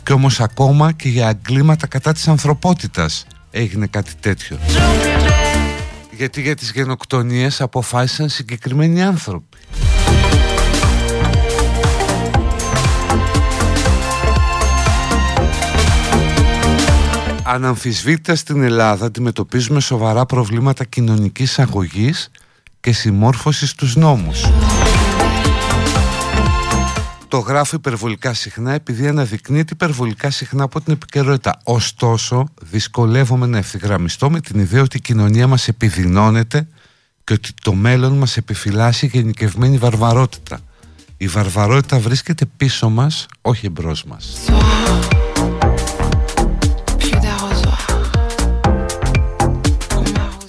Και 0.02 0.12
όμως 0.12 0.40
ακόμα 0.40 0.92
και 0.92 1.08
για 1.08 1.28
αγκλήματα 1.28 1.86
κατά 1.86 2.12
της 2.12 2.28
ανθρωπότητας 2.28 3.26
έγινε 3.50 3.86
κάτι 3.86 4.12
τέτοιο. 4.20 4.58
Γιατί 6.18 6.40
για 6.40 6.54
τις 6.54 6.70
γενοκτονίες 6.70 7.60
αποφάσισαν 7.60 8.28
συγκεκριμένοι 8.28 9.02
άνθρωποι. 9.02 9.58
Αναμφισβήτητα 17.42 18.34
στην 18.34 18.62
Ελλάδα 18.62 19.06
αντιμετωπίζουμε 19.06 19.80
σοβαρά 19.80 20.26
προβλήματα 20.26 20.84
κοινωνικής 20.84 21.58
αγωγής 21.58 22.30
και 22.80 22.92
συμμόρφωσης 22.92 23.70
στους 23.70 23.96
νόμους. 23.96 24.44
Το 27.28 27.38
γράφω 27.38 27.76
υπερβολικά 27.76 28.34
συχνά 28.34 28.72
επειδή 28.72 29.06
αναδεικνύεται 29.08 29.72
υπερβολικά 29.72 30.30
συχνά 30.30 30.64
από 30.64 30.80
την 30.80 30.92
επικαιρότητα. 30.92 31.60
Ωστόσο, 31.64 32.48
δυσκολεύομαι 32.62 33.46
να 33.46 33.58
ευθυγραμμιστώ 33.58 34.30
με 34.30 34.40
την 34.40 34.60
ιδέα 34.60 34.82
ότι 34.82 34.96
η 34.96 35.00
κοινωνία 35.00 35.46
μας 35.46 35.68
επιδεινώνεται 35.68 36.68
και 37.24 37.32
ότι 37.32 37.50
το 37.62 37.74
μέλλον 37.74 38.12
μας 38.12 38.36
επιφυλάσσει 38.36 39.06
γενικευμένη 39.06 39.76
βαρβαρότητα. 39.76 40.60
Η 41.16 41.26
βαρβαρότητα 41.26 41.98
βρίσκεται 41.98 42.44
πίσω 42.56 42.88
μας, 42.88 43.26
όχι 43.40 43.66
εμπρός 43.66 44.04
μας. 44.04 44.38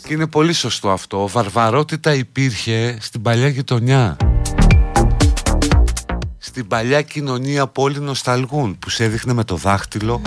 Και 0.08 0.14
είναι 0.14 0.28
πολύ 0.28 0.54
σωστό 0.54 0.90
αυτό. 0.90 1.28
Βαρβαρότητα 1.28 2.14
υπήρχε 2.14 2.98
στην 3.00 3.22
παλιά 3.22 3.48
γειτονιά. 3.48 4.18
Στην 6.50 6.68
παλιά 6.68 7.02
κοινωνία 7.02 7.68
που 7.68 7.82
όλοι 7.82 8.00
νοσταλγούν, 8.00 8.80
που 8.80 8.90
σε 8.90 9.04
έδειχνε 9.04 9.34
με 9.34 9.44
το 9.44 9.56
δάχτυλο 9.56 10.22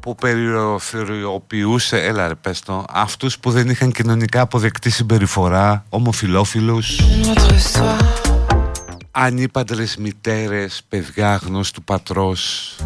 που 0.00 0.14
περιοριοποιούσε, 0.14 2.02
έλα 2.02 2.28
ρε 2.28 2.34
πες 2.34 2.60
το, 2.60 2.84
αυτούς 2.90 3.38
που 3.38 3.50
δεν 3.50 3.68
είχαν 3.68 3.92
κοινωνικά 3.92 4.40
αποδεκτή 4.40 4.90
συμπεριφορά, 4.90 5.84
ομοφιλόφιλους, 5.88 7.00
ανήπαντρες 9.10 9.96
μητέρες, 9.96 10.82
παιδιά 10.88 11.40
γνώστου 11.44 11.82
πατρός. 11.82 12.76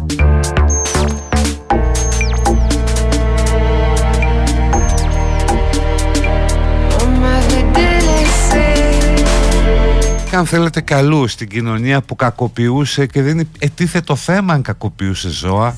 Αν 10.39 10.45
θέλετε 10.45 10.81
καλού 10.81 11.27
στην 11.27 11.47
κοινωνία 11.47 12.01
που 12.01 12.15
κακοποιούσε 12.15 13.05
και 13.05 13.21
δεν 13.21 13.49
ετίθε 13.59 14.01
το 14.01 14.15
θέμα 14.15 14.53
αν 14.53 14.61
κακοποιούσε 14.61 15.29
ζώα. 15.29 15.75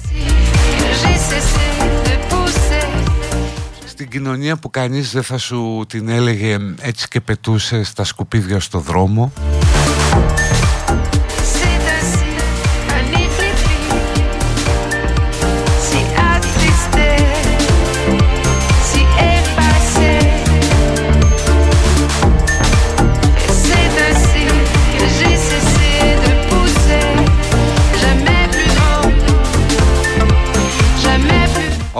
Στην 3.85 4.09
κοινωνία 4.09 4.55
που 4.55 4.69
κανείς 4.69 5.11
δεν 5.11 5.23
θα 5.23 5.37
σου 5.37 5.85
την 5.87 6.09
έλεγε 6.09 6.57
έτσι 6.81 7.07
και 7.07 7.21
πετούσε 7.21 7.83
στα 7.83 8.03
σκουπίδια 8.03 8.59
στο 8.59 8.79
δρόμο 8.79 9.31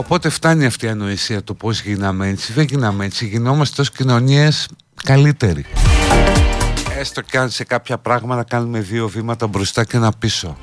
Οπότε 0.02 0.30
φτάνει 0.30 0.66
αυτή 0.66 0.86
η 0.86 0.90
ανοησία 0.90 1.44
το 1.44 1.54
πώς 1.54 1.82
γίναμε 1.82 2.28
έτσι. 2.28 2.54
Δεν 2.54 2.66
γίναμε 2.66 3.06
έτσι. 3.06 3.26
Γινόμαστε 3.26 3.82
ως 3.82 3.92
κοινωνίες 3.92 4.68
καλύτεροι. 5.04 5.66
Έστω 7.00 7.22
και 7.22 7.38
αν 7.38 7.50
σε 7.50 7.64
κάποια 7.64 7.98
πράγματα 7.98 8.44
κάνουμε 8.44 8.80
δύο 8.80 9.08
βήματα 9.08 9.48
μπροστά 9.48 9.84
και 9.84 9.98
ένα 9.98 10.12
πίσω. 10.20 10.58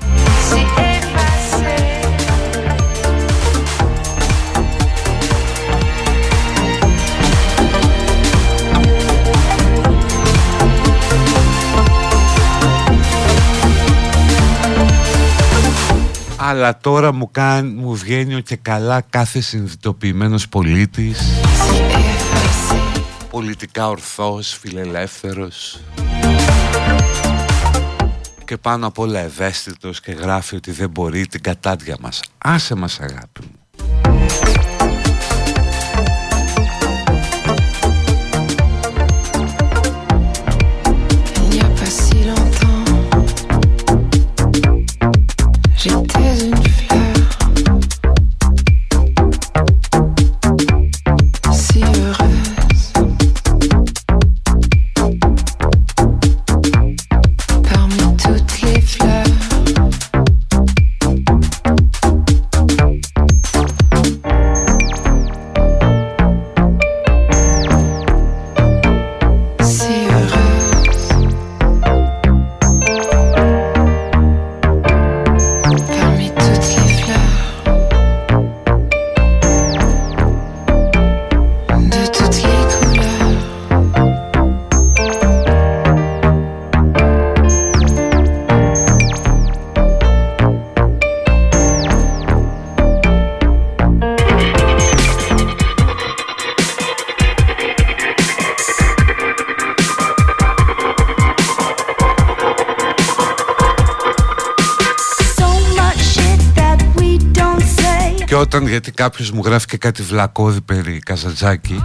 Αλλά 16.41 16.79
τώρα 16.79 17.13
μου, 17.13 17.31
κάνει, 17.31 17.71
μου 17.71 17.95
βγαίνει 17.95 18.43
και 18.43 18.57
καλά 18.57 19.01
κάθε 19.01 19.41
συνειδητοποιημένος 19.41 20.49
πολίτης. 20.49 21.21
Πολιτικά 23.31 23.89
ορθός, 23.89 24.59
φιλελεύθερος. 24.61 25.81
Και 28.45 28.57
πάνω 28.57 28.87
απ' 28.87 28.99
όλα 28.99 29.19
ευαίσθητος 29.19 30.01
και 30.01 30.13
γράφει 30.13 30.57
ότι 30.57 30.71
δεν 30.71 30.91
μπορεί 30.91 31.27
την 31.27 31.43
κατάδια 31.43 31.97
μας. 32.01 32.21
Άσε 32.39 32.75
μας 32.75 33.01
αγάπη 33.01 33.41
μου 33.41 33.59
κάποιος 108.99 109.31
μου 109.31 109.43
γράφει 109.45 109.67
και 109.67 109.77
κάτι 109.77 110.03
βλακώδη 110.03 110.61
περί 110.61 110.99
Καζατζάκη 110.99 111.83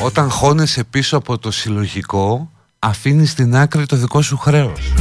Όταν 0.00 0.30
χώνεσαι 0.30 0.84
πίσω 0.84 1.16
από 1.16 1.38
το 1.38 1.50
συλλογικό 1.50 2.50
αφήνεις 2.78 3.30
στην 3.30 3.56
άκρη 3.56 3.86
το 3.86 3.96
δικό 3.96 4.22
σου 4.22 4.36
χρέος. 4.36 4.92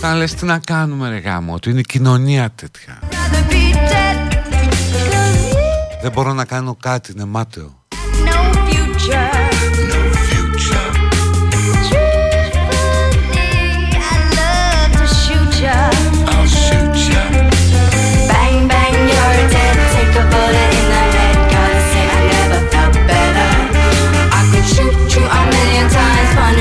Θα 0.00 0.14
λες 0.14 0.34
τι 0.34 0.44
να 0.44 0.58
κάνουμε 0.58 1.08
ρε 1.08 1.18
γάμο 1.18 1.54
ότι 1.54 1.70
είναι 1.70 1.80
κοινωνία 1.80 2.50
τέτοια. 2.50 2.98
Δεν 6.02 6.12
μπορώ 6.12 6.32
να 6.32 6.44
κάνω 6.44 6.76
κάτι, 6.80 7.12
είναι 7.12 7.24
μάταιο 7.24 7.82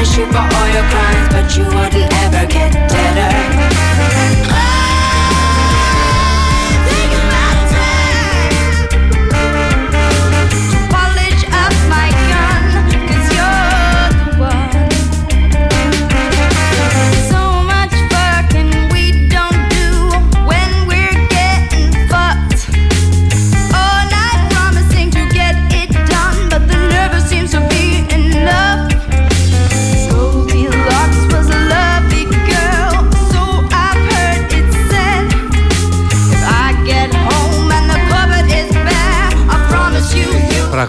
punish 0.01 0.17
you 0.17 0.25
for 0.31 0.39
all 0.39 0.67
your 0.73 0.83
crimes, 0.89 1.27
but 1.29 1.57
you 1.57 1.63
wouldn't 1.63 2.13
ever 2.23 2.47
get 2.47 2.73
better. 2.89 3.70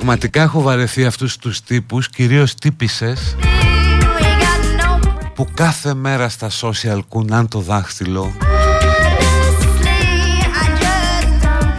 Πραγματικά 0.05 0.43
έχω 0.43 0.63
βαρεθεί 0.63 1.05
αυτούς 1.05 1.37
τους 1.37 1.63
τύπους, 1.63 2.09
κυρίως 2.09 2.55
τύπησες 2.55 3.37
που 5.35 5.47
κάθε 5.55 5.95
μέρα 5.95 6.29
στα 6.29 6.51
social 6.61 7.01
κουνάν 7.09 7.49
το 7.49 7.61
δάχτυλο 7.61 8.33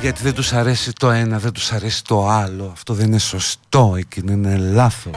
γιατί 0.02 0.24
δεν 0.24 0.34
τους 0.34 0.54
αρέσει 0.54 0.94
το 0.94 1.10
ένα, 1.10 1.38
δεν 1.38 1.52
τους 1.52 1.72
αρέσει 1.72 2.04
το 2.04 2.30
άλλο. 2.30 2.70
Αυτό 2.74 2.94
δεν 2.94 3.06
είναι 3.08 3.20
σωστό, 3.20 3.94
εκείνο 3.98 4.32
είναι 4.32 4.58
λάθος. 4.58 5.14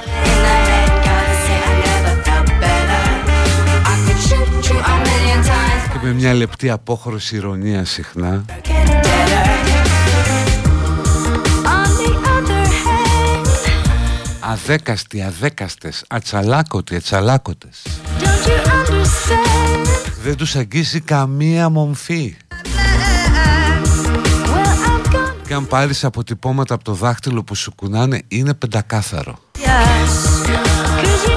Και 5.93 5.99
με 6.03 6.13
μια 6.13 6.35
λεπτή 6.35 6.71
απόχρωση 6.71 7.37
ηρωνία 7.37 7.85
συχνά 7.85 8.45
Αδέκαστοι, 14.49 15.23
αδέκαστες, 15.23 16.05
ατσαλάκωτοι, 16.09 16.97
ατσαλάκωτες 16.97 17.83
Δεν 20.23 20.37
τους 20.37 20.57
αγγίζει 20.57 21.01
καμία 21.01 21.69
μομφή. 21.69 22.37
Και 25.47 25.55
αν 25.55 25.67
πάρεις 25.67 26.05
αποτυπώματα 26.05 26.75
από 26.75 26.85
το 26.85 26.93
δάχτυλο 26.93 27.45
που 27.45 27.55
σου 27.55 27.75
κουνάνε 27.75 28.23
είναι 28.29 28.55
πεντακάθαρο. 28.55 29.39
You 31.27 31.36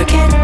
working. 0.00 0.39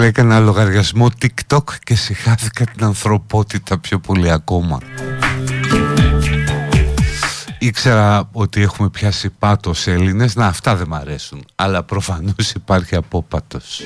Λέει 0.00 0.12
ένα 0.16 0.38
λογαριασμό 0.38 1.10
TikTok 1.22 1.64
και 1.84 1.94
συχάθηκα 1.94 2.64
την 2.64 2.84
ανθρωπότητα 2.84 3.78
πιο 3.78 3.98
πολύ 3.98 4.30
ακόμα. 4.30 4.78
Ήξερα 7.58 8.28
ότι 8.32 8.62
έχουμε 8.62 8.88
πιάσει 8.88 9.30
πάτος 9.30 9.86
Έλληνες, 9.86 10.34
να 10.34 10.46
αυτά 10.46 10.76
δεν 10.76 10.86
μ' 10.88 10.94
αρέσουν, 10.94 11.44
αλλά 11.54 11.82
προφανώς 11.82 12.52
υπάρχει 12.52 12.96
απόπατος. 12.96 13.82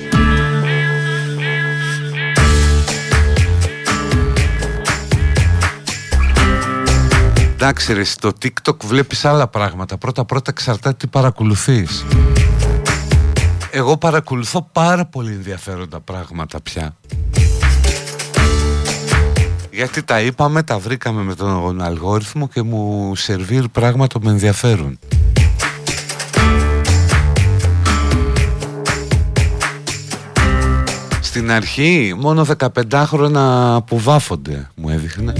Εντάξει 7.53 7.93
ρε, 7.93 8.03
στο 8.03 8.31
TikTok 8.41 8.77
βλέπεις 8.83 9.25
άλλα 9.25 9.47
πράγματα. 9.47 9.97
Πρώτα 9.97 10.25
πρώτα 10.25 10.51
εξαρτάται 10.51 10.95
τι 10.97 11.07
παρακολουθείς 11.07 12.05
εγώ 13.77 13.97
παρακολουθώ 13.97 14.69
πάρα 14.71 15.05
πολύ 15.05 15.31
ενδιαφέροντα 15.31 15.99
πράγματα 15.99 16.61
πια. 16.61 16.95
Γιατί 19.71 20.03
τα 20.03 20.21
είπαμε, 20.21 20.63
τα 20.63 20.79
βρήκαμε 20.79 21.21
με 21.21 21.35
τον 21.35 21.81
αλγόριθμο 21.81 22.47
και 22.47 22.61
μου 22.61 23.15
σερβίρει 23.15 23.69
πράγματα 23.69 24.19
που 24.19 24.25
με 24.25 24.31
ενδιαφέρουν. 24.31 24.99
Στην 31.21 31.51
αρχή 31.51 32.15
μόνο 32.17 32.45
15 32.91 33.03
χρόνια 33.05 33.81
που 33.87 33.99
βάφονται 33.99 34.69
μου 34.75 34.89
έδειχνε. 34.89 35.33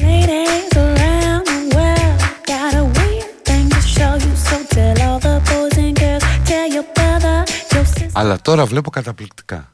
Αλλά 8.18 8.42
τώρα 8.42 8.66
βλέπω 8.66 8.90
καταπληκτικά. 8.90 9.70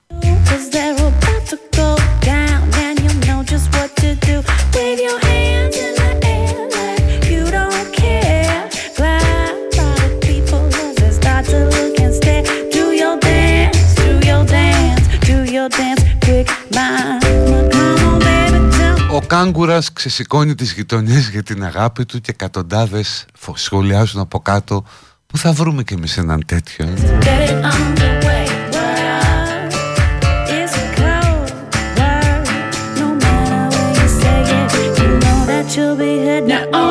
Ο 19.11 19.21
Κάγκουρας 19.27 19.93
ξεσηκώνει 19.93 20.55
τις 20.55 20.71
γειτονιές 20.73 21.29
για 21.29 21.43
την 21.43 21.63
αγάπη 21.63 22.05
του 22.05 22.21
και 22.21 22.31
εκατοντάδες 22.31 23.25
σχολιάζουν 23.53 24.21
από 24.21 24.39
κάτω. 24.39 24.83
Που 25.27 25.37
θα 25.37 25.51
βρούμε 25.51 25.83
κι 25.83 25.93
εμείς 25.93 26.17
έναν 26.17 26.43
τέτοιο. 26.45 26.85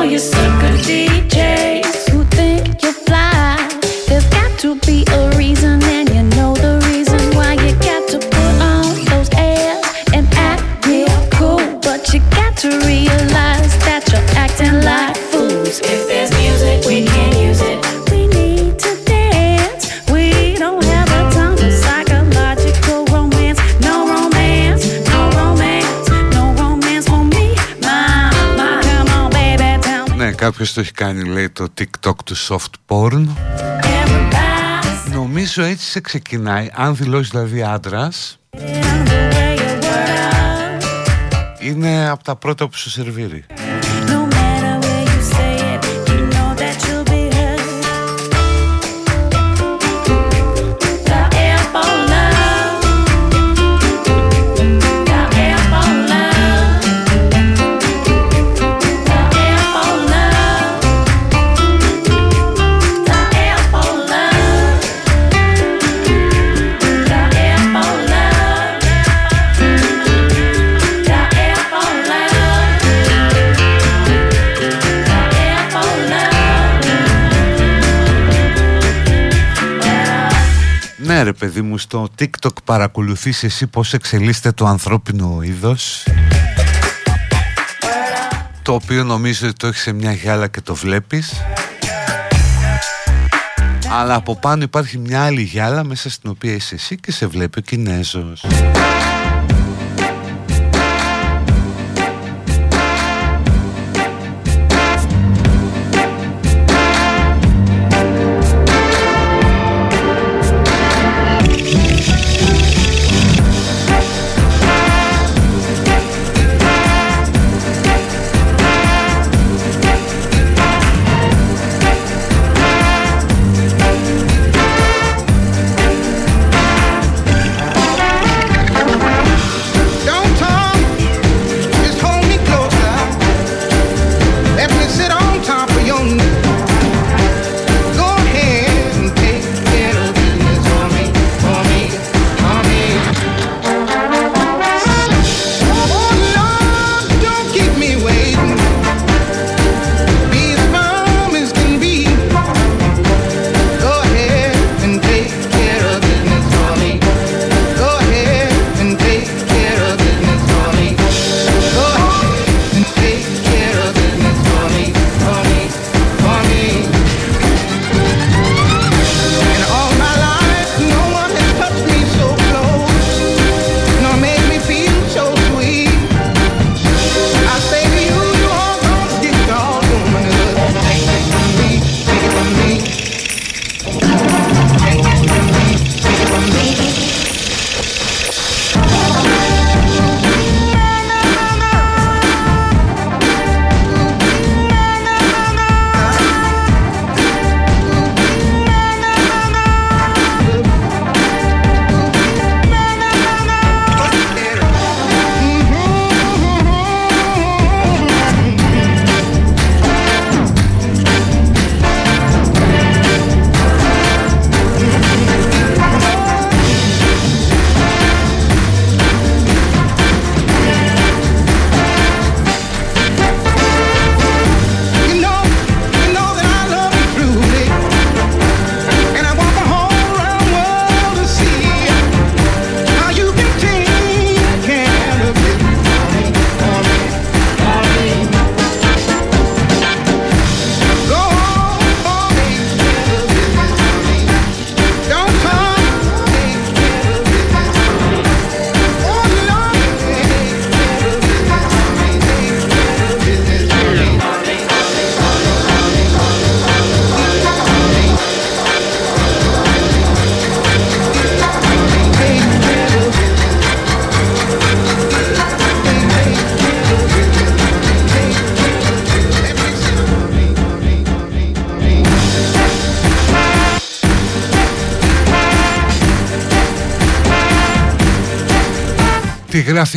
You 0.05 0.19
sucker 0.19 0.73
DJs 0.87 2.09
who 2.09 2.23
think 2.25 2.81
you're 2.81 2.91
fly, 2.91 3.55
there's 4.07 4.25
got 4.29 4.57
to 4.59 4.75
be 4.87 5.05
a 5.11 5.37
reason, 5.37 5.83
and 5.83 6.09
you 6.09 6.23
know 6.35 6.55
the 6.55 6.81
reason 6.91 7.19
why. 7.35 7.53
You 7.53 7.75
got 7.75 8.07
to 8.09 8.17
put 8.19 8.55
on 8.61 8.95
those 9.05 9.29
airs 9.37 9.85
and 10.13 10.27
act 10.33 10.87
real 10.87 11.07
cool. 11.31 11.79
But 11.81 12.13
you 12.13 12.19
got 12.31 12.57
to 12.57 12.69
realize 12.87 13.30
κάποιος 30.41 30.73
το 30.73 30.79
έχει 30.79 30.91
κάνει, 30.91 31.23
λέει, 31.23 31.49
το 31.49 31.67
TikTok 31.77 32.15
του 32.25 32.35
soft 32.47 32.71
porn. 32.87 33.25
Everybody's 33.81 35.13
Νομίζω 35.13 35.63
έτσι 35.63 35.85
σε 35.85 35.99
ξεκινάει, 35.99 36.69
αν 36.73 36.95
δηλώσεις 36.95 37.29
δηλαδή 37.29 37.63
άντρας, 37.63 38.39
the 38.49 38.59
way 38.59 39.57
you 39.57 39.83
were. 39.83 40.81
είναι 41.59 42.09
από 42.09 42.23
τα 42.23 42.35
πρώτα 42.35 42.67
που 42.67 42.77
σου 42.77 42.89
σερβίρει. 42.89 43.45
Ναι 81.21 81.27
ρε 81.27 81.33
παιδί 81.33 81.61
μου, 81.61 81.77
στο 81.77 82.07
TikTok 82.19 82.63
παρακολουθείς 82.63 83.43
εσύ 83.43 83.67
πώς 83.67 83.93
εξελίσσεται 83.93 84.51
το 84.51 84.65
ανθρώπινο 84.65 85.39
είδος; 85.41 86.07
Το 88.61 88.73
οποίο 88.73 89.03
νομίζω 89.03 89.47
ότι 89.47 89.55
το 89.55 89.67
έχεις 89.67 89.81
σε 89.81 89.91
μια 89.91 90.11
γυάλα 90.11 90.47
και 90.47 90.61
το 90.61 90.75
βλέπεις. 90.75 91.33
Αλλά 93.91 94.15
από 94.15 94.35
πάνω 94.35 94.63
υπάρχει 94.63 94.97
μια 94.97 95.23
άλλη 95.23 95.41
γυάλα 95.41 95.83
μέσα 95.83 96.09
στην 96.09 96.29
οποία 96.29 96.53
είσαι 96.53 96.75
εσύ 96.75 96.95
και 96.95 97.11
σε 97.11 97.27
βλέπει 97.27 97.59
ο 97.59 97.61
Κινέζος 97.61 98.45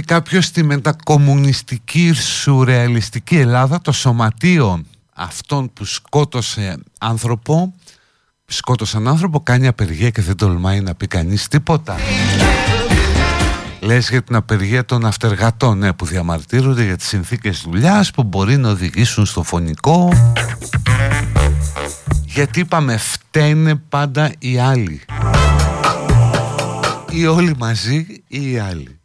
Τι 0.04 0.12
γράφει 0.12 0.24
κάποιο 0.24 0.40
στη 0.40 0.62
μετακομμουνιστική 0.62 2.12
σουρεαλιστική 2.12 3.36
Ελλάδα 3.36 3.80
το 3.80 3.92
σωματείο 3.92 4.84
αυτών 5.14 5.72
που 5.72 5.84
σκότωσε 5.84 6.76
άνθρωπο 6.98 7.74
σκότωσαν 8.46 9.08
άνθρωπο 9.08 9.40
κάνει 9.40 9.66
απεργία 9.66 10.10
και 10.10 10.22
δεν 10.22 10.36
τολμάει 10.36 10.80
να 10.80 10.94
πει 10.94 11.06
κανείς 11.06 11.48
τίποτα. 11.48 11.96
Λες 13.80 14.08
για 14.08 14.22
την 14.22 14.34
απεργία 14.34 14.84
των 14.84 15.06
αυτεργατών 15.06 15.78
ναι, 15.78 15.92
που 15.92 16.06
διαμαρτύρονται 16.06 16.84
για 16.84 16.96
τις 16.96 17.06
συνθήκες 17.06 17.60
δουλειάς 17.60 18.10
που 18.10 18.22
μπορεί 18.22 18.56
να 18.56 18.70
οδηγήσουν 18.70 19.26
στο 19.26 19.42
φωνικό. 19.42 20.12
Γιατί 22.24 22.60
είπαμε 22.60 22.96
φταίνε 22.96 23.74
πάντα 23.74 24.32
οι 24.38 24.58
άλλοι. 24.58 25.00
Ή 27.10 27.26
όλοι 27.26 27.54
μαζί 27.56 28.06
ή 28.28 28.50
οι 28.50 28.58
άλλοι 28.58 28.98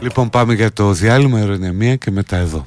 Λοιπόν 0.00 0.30
πάμε 0.30 0.54
για 0.54 0.72
το 0.72 0.92
διάλειμμα 0.92 1.40
ειρωνεμία 1.40 1.96
και 1.96 2.10
μετά 2.10 2.36
εδώ 2.36 2.66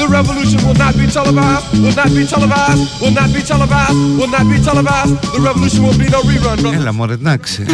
The 0.00 0.06
revolution 0.18 0.60
will 0.66 0.78
not 0.84 0.94
be 1.00 1.06
televised, 1.18 1.64
will 1.82 1.94
not 2.00 2.10
be 2.16 2.22
televised, 2.34 2.82
will 3.00 3.14
not 3.20 3.28
be 3.34 3.40
televised, 3.50 3.96
will 4.18 4.32
not 4.36 4.46
be 4.52 4.58
televised. 4.68 5.14
The 5.34 5.40
revolution 5.48 5.80
will 5.86 5.98
be 6.02 6.08
no 6.14 6.20
rerun, 6.30 6.58
brother. 6.60 6.74
Έλα 6.80 6.92
μωρέ, 6.92 7.12
εντάξει. 7.12 7.64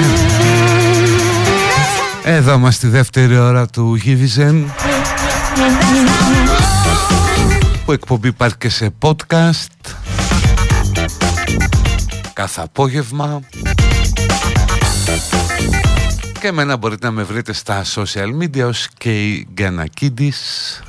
Εδώ 2.25 2.55
είμαστε 2.55 2.87
στη 2.87 2.97
δεύτερη 2.97 3.37
ώρα 3.37 3.67
του 3.67 3.99
Givizen 4.05 4.65
που 7.85 7.93
εκπομπή 7.93 8.29
υπάρχει 8.29 8.57
και 8.57 8.69
σε 8.69 8.95
podcast 9.03 9.95
κάθε 12.33 12.61
απόγευμα 12.63 13.41
και 16.41 16.47
εμένα 16.47 16.77
μπορείτε 16.77 17.07
να 17.07 17.13
με 17.13 17.23
βρείτε 17.23 17.53
στα 17.53 17.85
social 17.95 18.43
media 18.43 18.67
ως 18.67 18.89
και 18.99 19.29
η 19.29 19.49
Γκανακίδης 19.53 20.81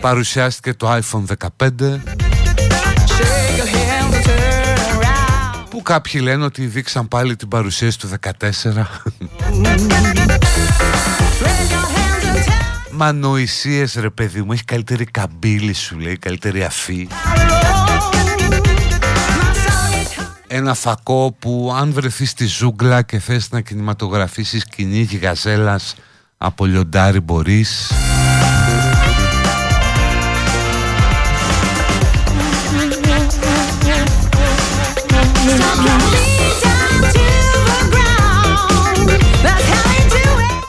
Παρουσιάστηκε 0.00 0.74
το 0.74 0.92
iPhone 0.92 1.24
15 1.58 1.98
που 5.70 5.82
κάποιοι 5.82 6.20
λένε 6.24 6.44
ότι 6.44 6.66
δείξαν 6.66 7.08
πάλι 7.08 7.36
την 7.36 7.48
παρουσίαση 7.48 7.98
του 7.98 8.08
14 8.20 8.84
Μα 12.90 13.12
νοησίες 13.12 13.94
ρε 13.94 14.10
παιδί 14.10 14.42
μου 14.42 14.52
Έχει 14.52 14.64
καλύτερη 14.64 15.04
καμπύλη 15.04 15.72
σου 15.72 15.98
λέει 15.98 16.16
Καλύτερη 16.16 16.64
αφή 16.64 17.08
Ένα 20.54 20.74
φακό 20.74 21.36
που 21.38 21.72
αν 21.76 21.92
βρεθείς 21.92 22.30
στη 22.30 22.46
ζούγκλα 22.46 23.02
Και 23.02 23.18
θες 23.18 23.50
να 23.50 23.60
κινηματογραφήσεις 23.60 24.64
κυνήγι 24.64 25.16
γαζέλας 25.16 25.94
Από 26.38 26.64
λιοντάρι 26.64 27.20
μπορείς 27.20 27.92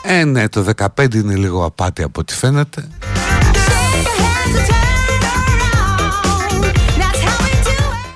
Ε, 0.02 0.24
ναι, 0.24 0.48
το 0.48 0.64
15 0.96 1.14
είναι 1.14 1.34
λίγο 1.34 1.64
απάτη 1.64 2.02
από 2.02 2.20
ό,τι 2.20 2.34
φαίνεται. 2.34 2.88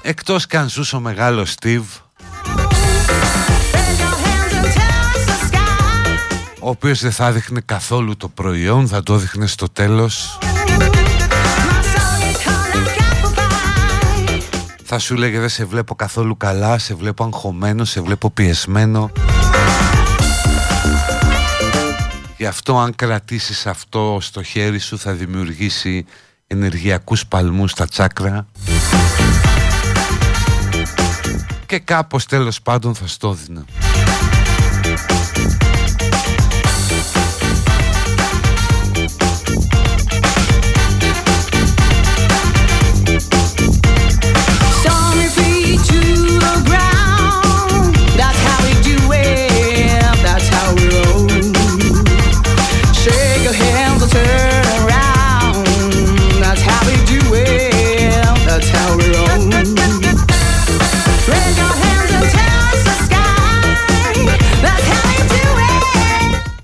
Εκτός 0.09 0.47
κι 0.47 0.57
αν 0.57 0.69
ζούσε 0.69 0.97
ο 0.97 1.01
μεγάλος 1.01 1.51
Στίβ 1.51 1.85
ο 6.61 6.69
οποίος 6.69 7.01
δεν 7.01 7.13
θα 7.13 7.33
δείχνει 7.33 7.61
καθόλου 7.61 8.17
το 8.17 8.29
προϊόν, 8.29 8.89
θα 8.89 9.03
το 9.03 9.17
δείχνει 9.17 9.47
στο 9.47 9.69
τέλος. 9.69 10.39
Θα 14.85 14.99
σου 14.99 15.15
λέγε 15.15 15.39
δεν 15.41 15.49
σε 15.49 15.65
βλέπω 15.65 15.95
καθόλου 15.95 16.37
καλά, 16.37 16.79
σε 16.79 16.95
βλέπω 16.95 17.25
αγχωμένο, 17.25 17.85
σε 17.85 18.01
βλέπω 18.01 18.31
πιεσμένο. 18.31 19.11
Γι' 22.37 22.47
αυτό 22.47 22.79
αν 22.79 22.95
κρατήσεις 22.95 23.67
αυτό 23.67 24.19
στο 24.21 24.43
χέρι 24.43 24.79
σου 24.79 24.99
θα 24.99 25.13
δημιουργήσει 25.13 26.07
ενεργειακούς 26.47 27.27
παλμούς 27.27 27.71
στα 27.71 27.87
τσάκρα 27.87 28.47
και 31.69 31.79
κάπως 31.79 32.27
τέλος 32.27 32.63
πάντων 32.63 32.95
θα 32.95 33.07
στο 33.07 33.37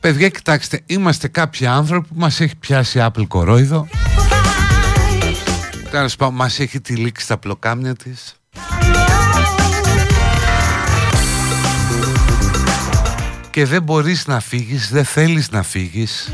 Παιδιά, 0.04 0.28
κοιτάξτε, 0.28 0.80
είμαστε 0.86 1.28
κάποιοι 1.28 1.66
άνθρωποι 1.66 2.08
που 2.08 2.14
μας 2.16 2.40
έχει 2.40 2.56
πιάσει 2.56 2.98
Apple 3.02 3.26
κορόιδο. 3.28 3.88
Τέλος 5.90 6.16
πάντων, 6.16 6.34
μας 6.34 6.58
έχει 6.60 6.80
τυλίξει 6.80 7.26
τα 7.26 7.38
πλοκάμια 7.38 7.94
της. 7.94 8.34
Και 13.50 13.64
δεν 13.64 13.82
μπορείς 13.82 14.26
να 14.26 14.40
φύγεις, 14.40 14.90
δεν 14.90 15.04
θέλεις 15.04 15.50
να 15.50 15.62
φύγεις. 15.62 16.32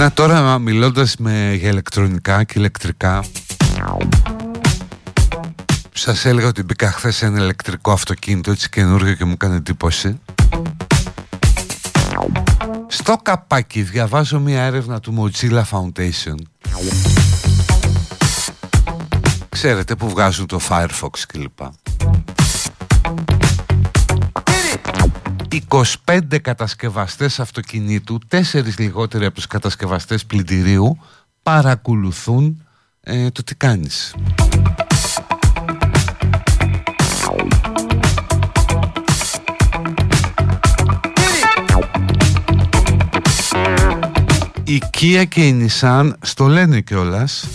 Να 0.00 0.12
τώρα 0.12 0.58
μιλώντας 0.58 1.16
με, 1.16 1.54
για 1.54 1.68
ηλεκτρονικά 1.68 2.44
και 2.44 2.52
ηλεκτρικά 2.56 3.24
Σας 5.92 6.24
έλεγα 6.24 6.48
ότι 6.48 6.62
μπήκα 6.62 6.90
χθες 6.92 7.16
σε 7.16 7.26
ένα 7.26 7.42
ηλεκτρικό 7.42 7.92
αυτοκίνητο 7.92 8.50
έτσι 8.50 8.68
καινούργιο 8.68 9.14
και 9.14 9.24
μου 9.24 9.32
έκανε 9.32 9.56
εντύπωση. 9.56 10.20
Στο 12.86 13.16
καπάκι 13.16 13.82
διαβάζω 13.82 14.40
μια 14.40 14.62
έρευνα 14.62 15.00
του 15.00 15.14
Mozilla 15.18 15.62
Foundation. 15.70 16.34
Ξέρετε 19.48 19.96
που 19.96 20.08
βγάζουν 20.08 20.46
το 20.46 20.60
Firefox 20.68 21.18
κλπ 21.26 21.58
25 25.50 26.40
κατασκευαστές 26.42 27.40
αυτοκινήτου, 27.40 28.18
4 28.28 28.42
λιγότεροι 28.78 29.24
από 29.24 29.34
τους 29.34 29.46
κατασκευαστές 29.46 30.26
πλυντηρίου 30.26 30.98
παρακολουθούν 31.42 32.66
ε, 33.00 33.30
το 33.30 33.42
τι 33.42 33.54
κάνεις. 33.54 34.14
Η 44.64 44.82
Kia 44.98 45.24
και 45.28 45.46
η 45.46 45.66
Nissan 45.80 46.12
στο 46.20 46.46
λένε 46.46 46.80
κιόλας 46.80 47.46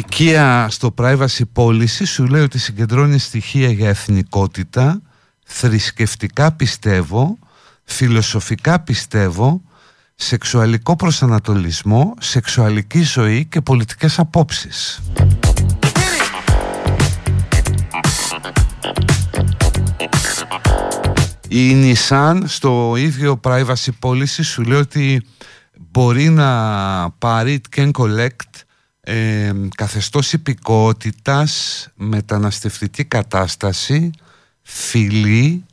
Η 0.00 0.04
Kia 0.18 0.66
στο 0.68 0.94
privacy 0.98 1.42
policy 1.54 2.06
σου 2.06 2.26
λέει 2.26 2.42
ότι 2.42 2.58
συγκεντρώνει 2.58 3.18
στοιχεία 3.18 3.70
για 3.70 3.88
εθνικότητα, 3.88 5.02
θρησκευτικά 5.44 6.52
πιστεύω, 6.52 7.38
φιλοσοφικά 7.84 8.80
πιστεύω, 8.80 9.62
σεξουαλικό 10.14 10.96
προσανατολισμό, 10.96 12.14
σεξουαλική 12.20 13.02
ζωή 13.02 13.44
και 13.44 13.60
πολιτικές 13.60 14.18
απόψεις. 14.18 15.00
Η 21.48 21.92
Nissan 21.94 22.42
στο 22.44 22.94
ίδιο 22.96 23.40
privacy 23.42 23.90
policy 24.00 24.42
σου 24.42 24.62
λέει 24.62 24.78
ότι 24.78 25.22
μπορεί 25.90 26.28
να 26.28 27.10
πάρει 27.10 27.60
can 27.76 27.90
collect 27.90 28.68
ε, 29.10 29.52
καθεστώς 29.74 30.32
υπηκότητας, 30.32 31.86
μεταναστευτική 31.94 33.04
κατάσταση, 33.04 34.10
φιλή, 34.62 35.64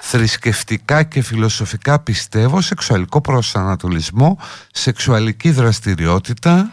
θρησκευτικά 0.00 1.02
και 1.02 1.22
φιλοσοφικά 1.22 1.98
πιστεύω, 1.98 2.60
σεξουαλικό 2.60 3.20
προσανατολισμό, 3.20 4.38
σεξουαλική 4.72 5.50
δραστηριότητα, 5.50 6.70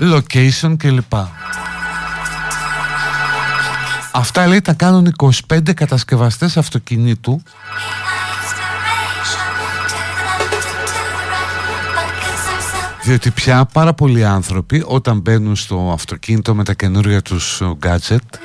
location 0.00 0.74
κλπ. 0.78 1.14
Αυτά 4.12 4.46
λέει 4.46 4.60
τα 4.60 4.72
κάνουν 4.72 5.14
25 5.48 5.72
κατασκευαστές 5.74 6.56
αυτοκινήτου 6.56 7.42
Διότι 13.06 13.30
πια 13.30 13.64
πάρα 13.72 13.94
πολλοί 13.94 14.24
άνθρωποι 14.24 14.82
όταν 14.86 15.20
μπαίνουν 15.20 15.56
στο 15.56 15.90
αυτοκίνητο 15.92 16.54
με 16.54 16.64
τα 16.64 16.74
καινούργια 16.74 17.22
τους 17.22 17.62
gadget 17.80 18.38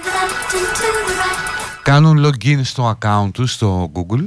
κάνουν 1.84 2.26
login 2.26 2.60
στο 2.64 2.98
account 2.98 3.30
τους 3.34 3.52
στο 3.54 3.92
Google. 3.94 4.26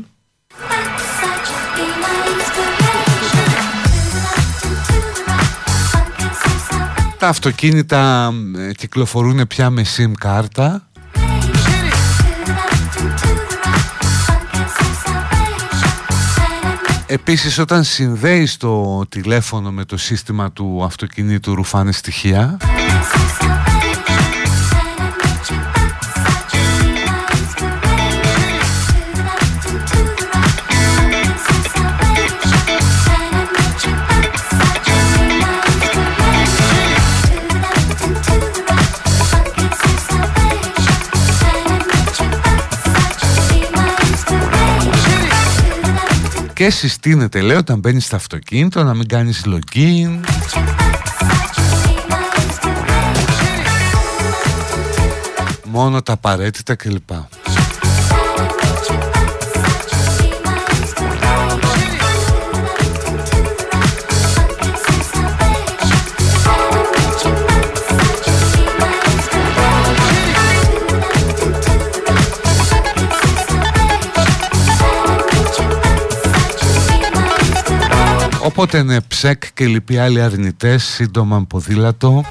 Τα 7.18 7.28
αυτοκίνητα 7.28 8.32
ε, 8.57 8.72
κυκλοφορούν 8.72 9.47
πια 9.47 9.70
με 9.70 9.85
SIM 9.97 10.12
κάρτα 10.18 10.89
Επίσης 17.15 17.59
όταν 17.59 17.85
συνδέεις 17.85 18.57
το 18.57 19.03
τηλέφωνο 19.09 19.73
με 19.73 19.85
το 19.85 19.97
σύστημα 19.97 20.53
του 20.53 20.81
αυτοκινήτου 20.85 21.55
ρουφάνε 21.55 21.93
στοιχεία 21.93 22.57
και 46.55 46.70
συστήνεται 46.70 47.40
λέει 47.40 47.57
όταν 47.57 47.78
μπαίνεις 47.78 48.05
στο 48.05 48.16
αυτοκίνητο 48.16 48.82
να 48.82 48.94
μην 48.94 49.09
κάνεις 49.09 49.44
login 49.46 50.20
μόνο 55.64 56.02
τα 56.02 56.12
απαραίτητα 56.12 56.74
κλπ. 56.74 57.11
Οπότε 78.45 78.78
είναι 78.78 79.01
ψεκ 79.01 79.53
και 79.55 79.66
λοιποί 79.66 79.99
άλλοι 79.99 80.22
αρνητές 80.22 80.84
σύντομα 80.84 81.38
με 81.38 81.45
ποδήλατο 81.45 82.24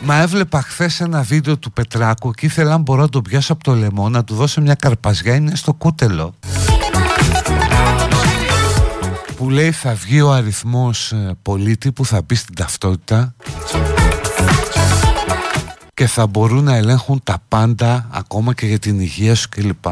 Μα 0.00 0.20
έβλεπα 0.20 0.62
χθες 0.62 1.00
ένα 1.00 1.22
βίντεο 1.22 1.58
του 1.58 1.72
Πετράκου 1.72 2.30
και 2.30 2.46
ήθελα 2.46 2.74
αν 2.74 2.80
μπορώ 2.82 3.00
να 3.00 3.08
τον 3.08 3.22
πιάσω 3.22 3.52
από 3.52 3.64
το 3.64 3.74
λαιμό 3.74 4.08
να 4.08 4.24
του 4.24 4.34
δώσω 4.34 4.60
μια 4.60 4.74
καρπαζιά 4.74 5.34
είναι 5.34 5.54
στο 5.54 5.72
κούτελο 5.72 6.34
που 9.36 9.50
λέει 9.50 9.70
θα 9.70 9.94
βγει 9.94 10.20
ο 10.20 10.32
αριθμός 10.32 11.12
ε, 11.12 11.36
πολίτη 11.42 11.92
που 11.92 12.04
θα 12.04 12.22
μπει 12.22 12.34
στην 12.34 12.54
ταυτότητα 12.54 13.34
και 15.94 16.06
θα 16.06 16.26
μπορούν 16.26 16.64
να 16.64 16.76
ελέγχουν 16.76 17.20
τα 17.24 17.42
πάντα 17.48 18.08
ακόμα 18.10 18.54
και 18.54 18.66
για 18.66 18.78
την 18.78 19.00
υγεία 19.00 19.34
σου 19.34 19.48
κλπ. 19.48 19.84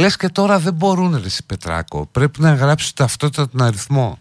Λες 0.00 0.16
και 0.16 0.28
τώρα 0.28 0.58
δεν 0.58 0.74
μπορούν 0.74 1.20
ρε 1.22 1.28
Πετράκο. 1.46 2.08
Πρέπει 2.12 2.40
να 2.40 2.54
γράψεις 2.54 2.92
ταυτότητα 2.92 3.48
τον 3.48 3.62
αριθμό. 3.62 4.18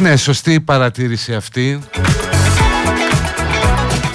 Ναι, 0.00 0.16
σωστή 0.16 0.52
η 0.52 0.60
παρατήρηση 0.60 1.34
αυτή 1.34 1.80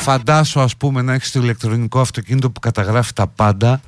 Φαντάσου 0.09 0.59
ας 0.61 0.77
πούμε 0.77 1.01
να 1.01 1.13
έχεις 1.13 1.31
το 1.31 1.39
ηλεκτρονικό 1.39 1.99
αυτοκίνητο 1.99 2.51
που 2.51 2.59
καταγράφει 2.59 3.13
τα 3.13 3.27
πάντα 3.27 3.81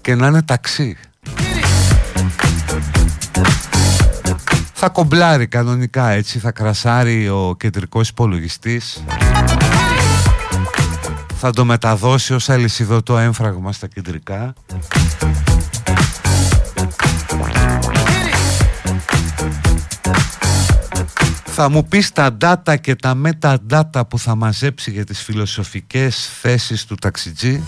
και 0.00 0.14
να 0.14 0.26
είναι 0.26 0.42
ταξί. 0.42 0.96
Θα 4.72 4.88
κομπλάρει 4.88 5.46
κανονικά 5.46 6.08
έτσι, 6.08 6.38
θα 6.38 6.50
κρασάρει 6.50 7.28
ο 7.28 7.56
κεντρικός 7.58 8.08
υπολογιστής 8.08 9.02
θα 11.42 11.50
το 11.50 11.64
μεταδώσει 11.64 12.34
ως 12.34 12.48
αλυσιδωτό 12.48 13.18
έμφραγμα 13.18 13.72
στα 13.72 13.86
κεντρικά 13.86 14.52
Θα 21.52 21.70
μου 21.70 21.84
πεις 21.84 22.12
τα 22.12 22.36
data 22.40 22.80
και 22.80 22.94
τα 22.94 23.16
metadata 23.24 24.00
που 24.08 24.18
θα 24.18 24.34
μαζέψει 24.34 24.90
για 24.90 25.04
τις 25.04 25.22
φιλοσοφικές 25.22 26.30
θέσεις 26.40 26.84
του 26.84 26.94
ταξιτζή. 26.94 27.62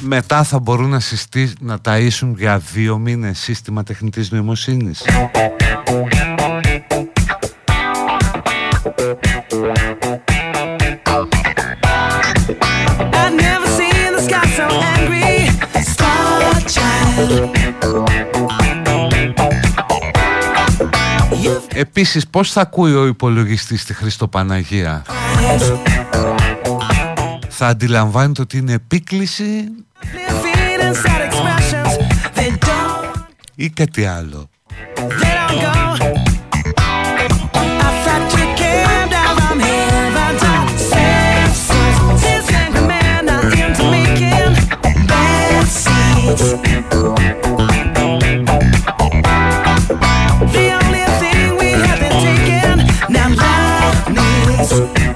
Μετά 0.00 0.42
θα 0.42 0.58
μπορούν 0.58 0.88
να, 0.88 1.00
συστή, 1.00 1.52
να 1.60 1.78
ταΐσουν 1.84 2.32
για 2.36 2.58
δύο 2.72 2.98
μήνες 2.98 3.38
σύστημα 3.38 3.82
τεχνητής 3.82 4.30
νοημοσύνης. 4.30 5.02
Επίσης 21.74 22.26
πώς 22.28 22.52
θα 22.52 22.60
ακούει 22.60 22.94
ο 22.94 23.06
υπολογιστής 23.06 23.84
τη 23.84 23.94
Χριστοπαναγία 23.94 25.02
Θα 27.48 27.66
αντιλαμβάνεται 27.66 28.40
ότι 28.40 28.58
είναι 28.58 28.72
επίκληση 28.72 29.64
ή 33.54 33.70
κάτι 33.70 34.06
άλλο; 34.06 34.48
Αυτό 50.48 50.85
που 54.76 55.15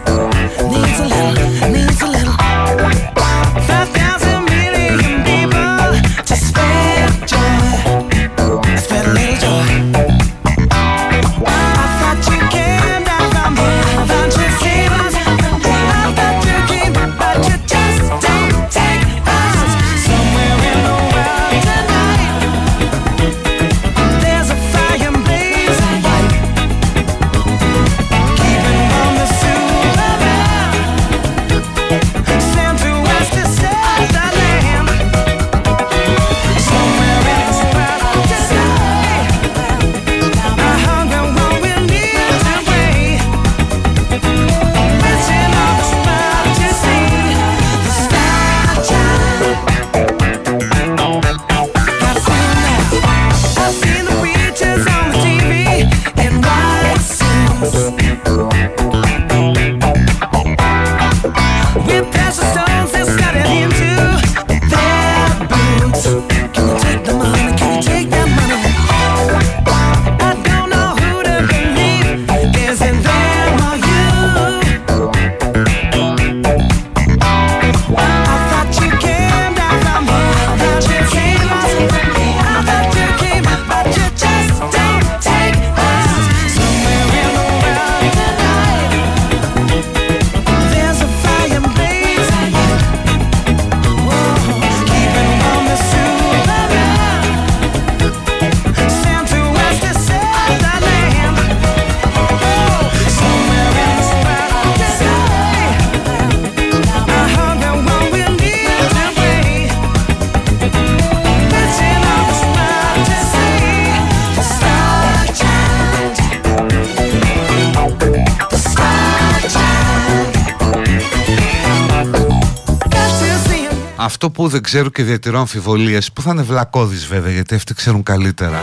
δεν 124.51 124.63
ξέρω 124.63 124.89
και 124.89 125.03
διατηρώ 125.03 125.39
αμφιβολίες 125.39 126.13
που 126.13 126.23
θα 126.23 126.31
είναι 126.31 126.43
βλακώδεις 126.43 127.07
βέβαια 127.07 127.33
γιατί 127.33 127.55
αυτοί 127.55 127.75
ξέρουν 127.75 128.03
καλύτερα. 128.03 128.63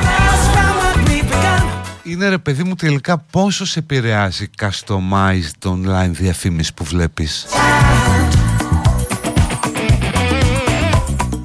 Είναι 2.04 2.30
ρε 2.30 2.38
παιδί 2.38 2.64
μου 2.64 2.76
τελικά 2.76 3.18
πόσο 3.18 3.66
σε 3.66 3.80
επηρεάζει 3.80 4.50
customized 4.62 5.70
online 5.70 6.10
διαφήμιση 6.12 6.74
που 6.74 6.84
βλέπεις; 6.84 7.46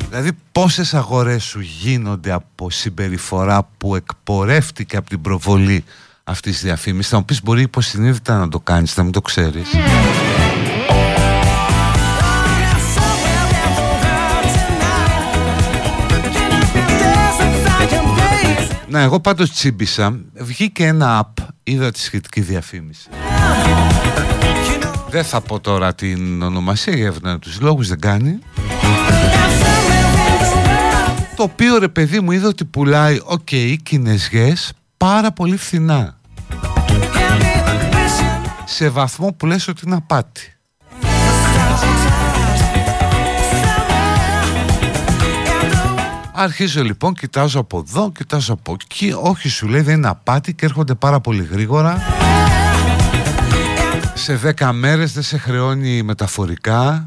Δηλαδή 0.09 0.31
πόσες 0.52 0.94
αγορές 0.94 1.44
σου 1.44 1.60
γίνονται 1.60 2.32
από 2.32 2.70
συμπεριφορά 2.70 3.69
που 3.78 3.97
εκπορεύτηκε 3.97 4.97
από 4.97 5.09
την 5.09 5.20
προβολή 5.20 5.85
αυτής 6.24 6.52
της 6.52 6.62
διαφήμισης; 6.62 7.10
Θα 7.10 7.16
μου 7.16 7.24
πεις 7.24 7.43
μπορεί 7.43 7.62
υποσυνείδητα 7.62 8.39
να 8.39 8.48
το 8.48 8.60
κάνεις, 8.60 8.97
να 8.97 9.02
μην 9.02 9.12
το 9.12 9.20
ξέρεις 9.20 9.69
Να, 18.93 19.01
εγώ 19.01 19.20
πάντως 19.20 19.52
τσίμπησα. 19.52 20.20
Βγήκε 20.35 20.86
ένα 20.86 21.24
app, 21.24 21.44
είδα 21.62 21.90
τη 21.90 21.98
σχετική 21.98 22.40
διαφήμιση. 22.40 23.09
Δεν 25.10 25.24
θα 25.24 25.40
πω 25.40 25.60
τώρα 25.60 25.94
την 25.94 26.43
ονομασία 26.43 26.97
για 26.97 27.12
ευνόητους 27.22 27.60
λόγους 27.60 27.89
δεν 27.89 28.01
κάνει. 28.01 28.39
Το 31.36 31.43
οποίο 31.43 31.78
ρε 31.78 31.89
παιδί 31.89 32.20
μου 32.20 32.32
είδα 32.32 32.48
ότι 32.48 32.64
πουλάει, 32.64 33.20
ok, 33.24 33.40
okay, 33.51 33.77
κινεζιές 33.82 34.72
πάρα 34.97 35.32
πολύ 35.32 35.56
φθηνά. 35.56 36.20
Σε 38.64 38.89
βαθμό 38.89 39.32
που 39.32 39.47
λες 39.47 39.69
ότι 39.69 39.82
είναι 39.86 39.94
απάτη. 39.94 40.56
Αρχίζω 46.34 46.82
λοιπόν, 46.82 47.14
κοιτάζω 47.14 47.60
από 47.60 47.78
εδώ, 47.78 48.12
κοιτάζω 48.12 48.52
από 48.52 48.76
εκεί. 48.80 49.14
Όχι, 49.22 49.48
σου 49.48 49.66
λέει 49.66 49.80
δεν 49.80 49.96
είναι 49.96 50.09
απάτη 50.09 50.54
και 50.54 50.64
έρχονται 50.64 50.94
πάρα 50.94 51.20
πολύ 51.20 51.48
γρήγορα. 51.50 52.02
Σε 54.14 54.54
10 54.59 54.70
μέρες 54.72 55.12
δεν 55.12 55.22
σε 55.22 55.38
χρεώνει 55.38 56.02
μεταφορικά. 56.02 57.04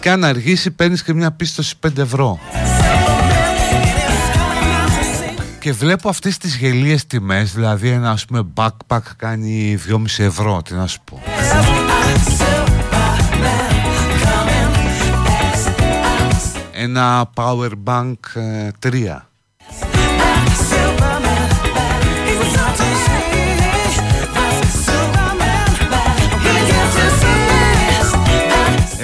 Και 0.00 0.10
αν 0.10 0.24
αργήσει 0.24 0.70
παίρνεις 0.70 1.02
και 1.02 1.14
μια 1.14 1.30
πίστοση 1.30 1.74
5 1.86 1.98
ευρώ 1.98 2.38
και 5.68 5.74
βλέπω 5.74 6.08
αυτές 6.08 6.38
τις 6.38 6.56
γελίες 6.56 7.06
τιμές 7.06 7.52
δηλαδή 7.52 7.88
ένα 7.88 8.10
ας 8.10 8.24
πούμε 8.24 8.46
backpack 8.54 9.00
κάνει 9.16 9.78
2,5 9.88 10.24
ευρώ 10.24 10.62
τι 10.64 10.74
να 10.74 10.86
σου 10.86 10.98
πω. 11.04 11.20
Ένα 16.72 17.30
power 17.34 17.70
bank 17.84 18.14
3 18.34 18.92
ε, 18.92 19.22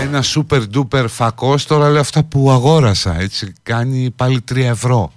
ένα 0.03 0.23
super 0.35 0.62
duper 0.74 1.05
φακός 1.09 1.66
τώρα 1.66 1.89
λέω 1.89 2.01
αυτά 2.01 2.23
που 2.24 2.51
αγόρασα 2.51 3.16
έτσι 3.20 3.53
κάνει 3.62 4.11
πάλι 4.16 4.45
3 4.53 4.57
ευρώ 4.57 5.12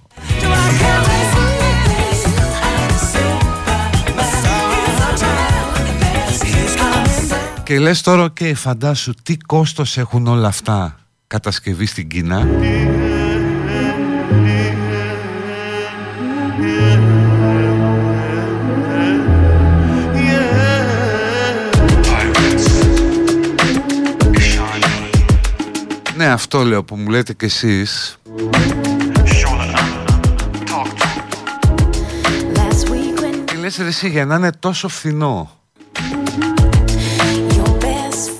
Και 7.68 7.78
λες 7.78 8.00
τώρα 8.00 8.30
και 8.34 8.54
φαντάσου 8.54 9.14
τι 9.22 9.36
κόστος 9.36 9.96
έχουν 9.96 10.26
όλα 10.26 10.48
αυτά 10.48 10.96
κατασκευή 11.26 11.86
στην 11.86 12.08
Κίνα 12.08 12.44
Ναι 26.16 26.26
αυτό 26.26 26.62
λέω 26.62 26.84
που 26.84 26.96
μου 26.96 27.10
λέτε 27.10 27.32
κι 27.32 27.44
εσείς. 27.44 28.18
Και 33.44 33.56
λες 33.60 33.76
ρε 33.76 33.86
εσύ 33.86 34.08
για 34.08 34.24
να 34.24 34.34
είναι 34.34 34.52
τόσο 34.52 34.88
φθηνό 34.88 35.58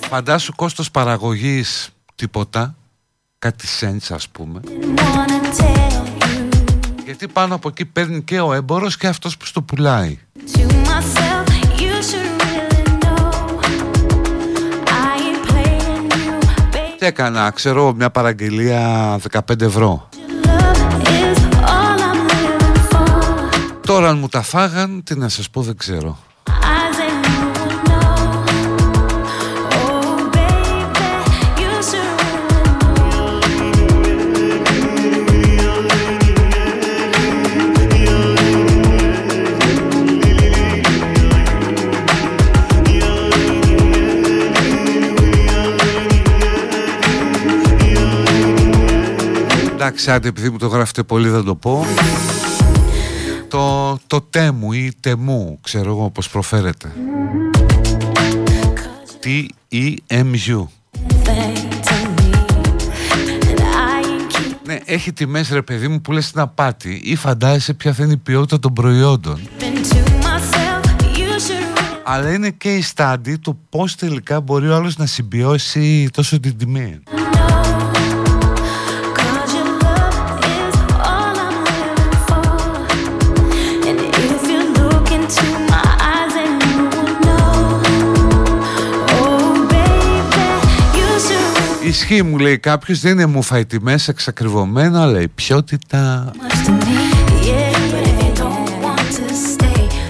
Φαντάσου 0.08 0.52
κόστος 0.54 0.90
παραγωγής 0.90 1.90
τίποτα 2.14 2.74
Κάτι 3.38 3.66
σέντς 3.66 4.10
ας 4.10 4.28
πούμε. 4.28 4.60
Γιατί 7.04 7.28
πάνω 7.28 7.54
από 7.54 7.68
εκεί 7.68 7.84
παίρνει 7.84 8.22
και 8.22 8.40
ο 8.40 8.52
έμπορος 8.52 8.96
και 8.96 9.06
αυτός 9.06 9.36
που 9.36 9.46
στο 9.46 9.62
πουλάει. 9.62 10.18
Τι 16.98 17.06
έκανα, 17.06 17.50
ξέρω 17.50 17.92
μια 17.92 18.10
παραγγελία 18.10 19.18
15 19.30 19.60
ευρώ. 19.60 20.08
Τώρα 23.80 24.08
αν 24.08 24.18
μου 24.18 24.28
τα 24.28 24.42
φάγαν, 24.42 25.02
τι 25.04 25.18
να 25.18 25.28
σας 25.28 25.50
πω 25.50 25.62
δεν 25.62 25.76
ξέρω 25.76 26.18
Εντάξει, 49.88 50.10
άντε 50.10 50.28
επειδή 50.28 50.50
μου 50.50 50.58
το 50.58 50.66
γράφετε 50.66 51.02
πολύ 51.02 51.28
δεν 51.28 51.44
το 51.44 51.54
πω. 51.54 51.86
Το, 53.48 53.98
το 54.06 54.20
τέμου 54.20 54.72
ή 54.72 54.92
τεμού, 55.00 55.58
ξέρω 55.60 55.90
εγώ 55.90 56.10
πώς 56.10 56.28
προφέρεται. 56.28 56.92
T-E-M-U 59.22 60.66
Ναι, 64.66 64.78
έχει 64.84 65.12
τιμές 65.12 65.50
ρε 65.50 65.62
παιδί 65.62 65.88
μου 65.88 66.00
που 66.00 66.12
λες 66.12 66.30
την 66.30 66.40
απάτη 66.40 67.00
Ή 67.04 67.16
φαντάζεσαι 67.16 67.74
ποια 67.74 67.92
θα 67.92 68.02
είναι 68.02 68.12
η 68.12 68.16
ποιότητα 68.16 68.58
των 68.58 68.72
προϊόντων. 68.72 69.40
Αλλά 72.04 72.32
είναι 72.32 72.50
και 72.50 72.74
η 72.74 72.82
στάντη 72.82 73.38
του 73.38 73.58
πώς 73.68 73.94
τελικά 73.94 74.40
μπορεί 74.40 74.68
ο 74.68 74.74
άλλος 74.74 74.96
να 74.96 75.06
συμπιώσει 75.06 76.08
τόσο 76.12 76.40
την 76.40 76.56
τιμή. 76.58 77.02
Ισχύει 91.88 92.22
μου 92.22 92.38
λέει 92.38 92.58
κάποιος, 92.58 93.00
δεν 93.00 93.12
είναι 93.12 93.26
μου 93.26 93.42
φάει 93.42 93.66
τιμές 93.66 94.08
εξακριβωμένα, 94.08 95.02
αλλά 95.02 95.20
η 95.20 95.28
ποιότητα. 95.28 96.30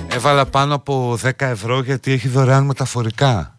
Έβαλα 0.08 0.46
πάνω 0.46 0.74
από 0.74 1.18
10 1.22 1.30
ευρώ 1.38 1.82
γιατί 1.82 2.12
έχει 2.12 2.28
δωρεάν 2.28 2.64
μεταφορικά. 2.64 3.58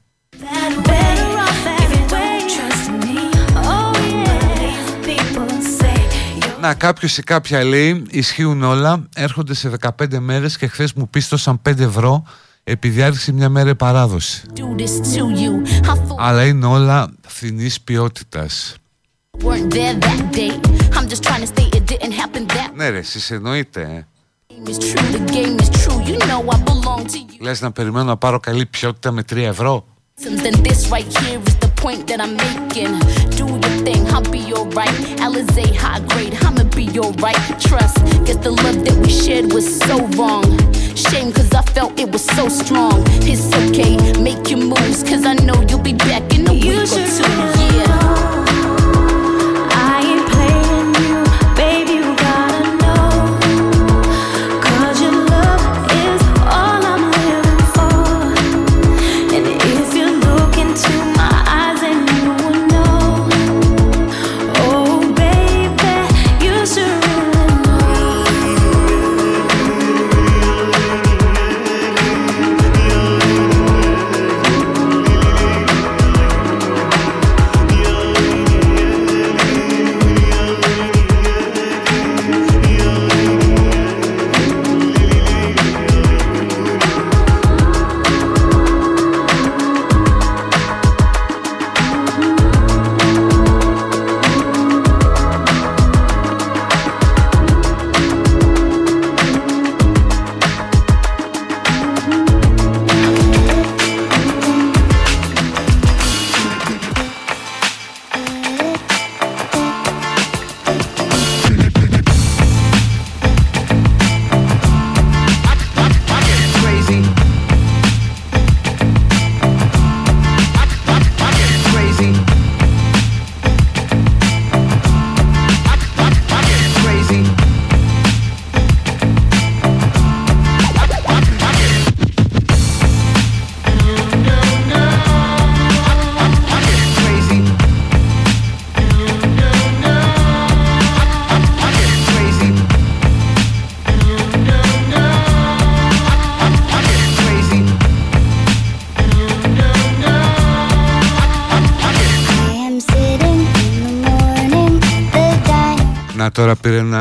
Να 6.62 6.74
κάποιος 6.74 7.18
ή 7.18 7.24
κάποια 7.24 7.64
λέει 7.64 8.06
ισχύουν 8.10 8.64
όλα 8.64 9.04
έρχονται 9.16 9.54
σε 9.54 9.72
15 10.00 10.20
μέρες 10.20 10.58
και 10.58 10.68
χθες 10.68 10.94
μου 10.94 11.10
πίστοσαν 11.10 11.62
5 11.70 11.80
ευρώ 11.80 12.24
επειδή 12.70 13.02
άρχισε 13.02 13.32
μια 13.32 13.50
μέρα 13.50 13.76
παράδοση. 13.76 14.42
Αλλά 16.18 16.46
είναι 16.46 16.66
όλα 16.66 17.12
φθηνής 17.28 17.82
ποιότητας. 17.82 18.76
Ναι 22.76 22.90
ρε, 22.90 22.98
εσείς 22.98 23.32
εννοείτε, 23.32 23.82
ε. 23.82 24.06
Λες 27.40 27.62
να 27.62 27.72
περιμένω 27.72 28.06
να 28.06 28.18
πάρω 28.18 28.40
καλή 28.40 28.66
ποιότητα 28.66 29.12
με 29.12 29.24
3 29.32 29.38
ευρώ. 29.38 29.86
Then 30.22 30.58
this 30.68 30.82
right 30.96 31.10
here 31.22 31.40
is 31.50 31.56
the 31.66 31.72
point 31.84 32.02
that 32.10 32.20
I'm 32.26 32.36
making. 32.48 32.94
Do 33.38 33.46
your 33.64 33.78
thing, 33.86 34.02
I'll 34.14 34.30
be 34.38 34.44
alright. 34.58 34.96
Alizé 35.26 35.66
high 35.84 36.02
grade, 36.10 36.36
I'ma 36.46 36.64
be 36.80 36.86
alright. 37.04 37.42
Trust, 37.68 37.98
guess 38.26 38.40
the 38.48 38.54
love 38.64 38.80
that 38.86 38.98
we 39.04 39.10
shared 39.24 39.48
was 39.56 39.66
so 39.88 39.96
wrong. 40.18 40.48
Shame 41.00 41.32
cause 41.32 41.54
I 41.54 41.62
felt 41.62 41.98
it 41.98 42.12
was 42.12 42.26
so 42.26 42.50
strong. 42.50 43.04
It's 43.24 43.48
okay, 43.56 43.96
make 44.22 44.50
your 44.50 44.60
moves, 44.60 45.02
cause 45.02 45.26
I 45.26 45.34
know 45.46 45.56
you'll 45.70 45.80
be 45.80 45.94
back 45.94 46.34
in 46.38 46.46
a 46.46 46.52
week 46.54 46.76
or 46.76 46.86
two. 46.86 47.69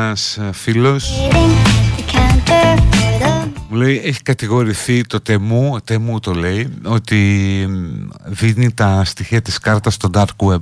Ένας 0.09 0.37
ε, 0.37 0.49
φίλος 0.53 1.11
Μου 3.69 3.77
λέει 3.77 4.01
έχει 4.05 4.21
κατηγορηθεί 4.21 5.03
το 5.03 5.21
τεμού 5.21 5.77
Τεμού 5.83 6.19
το 6.19 6.33
λέει 6.33 6.73
Ότι 6.83 7.67
δίνει 8.25 8.71
τα 8.71 9.03
στοιχεία 9.05 9.41
της 9.41 9.57
κάρτας 9.57 9.93
στο 9.93 10.09
dark 10.13 10.35
web 10.37 10.61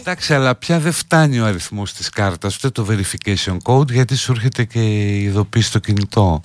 Εντάξει, 0.00 0.34
αλλά 0.34 0.54
πια 0.54 0.78
δεν 0.78 0.92
φτάνει 0.92 1.40
ο 1.40 1.46
αριθμός 1.46 1.92
της 1.92 2.08
κάρτας, 2.08 2.56
ούτε 2.56 2.70
το 2.70 2.86
verification 2.90 3.56
code, 3.62 3.90
γιατί 3.90 4.16
σου 4.16 4.32
έρχεται 4.32 4.64
και 4.64 4.78
η 4.78 5.22
ειδοποίηση 5.22 5.68
στο 5.68 5.78
κινητό. 5.78 6.40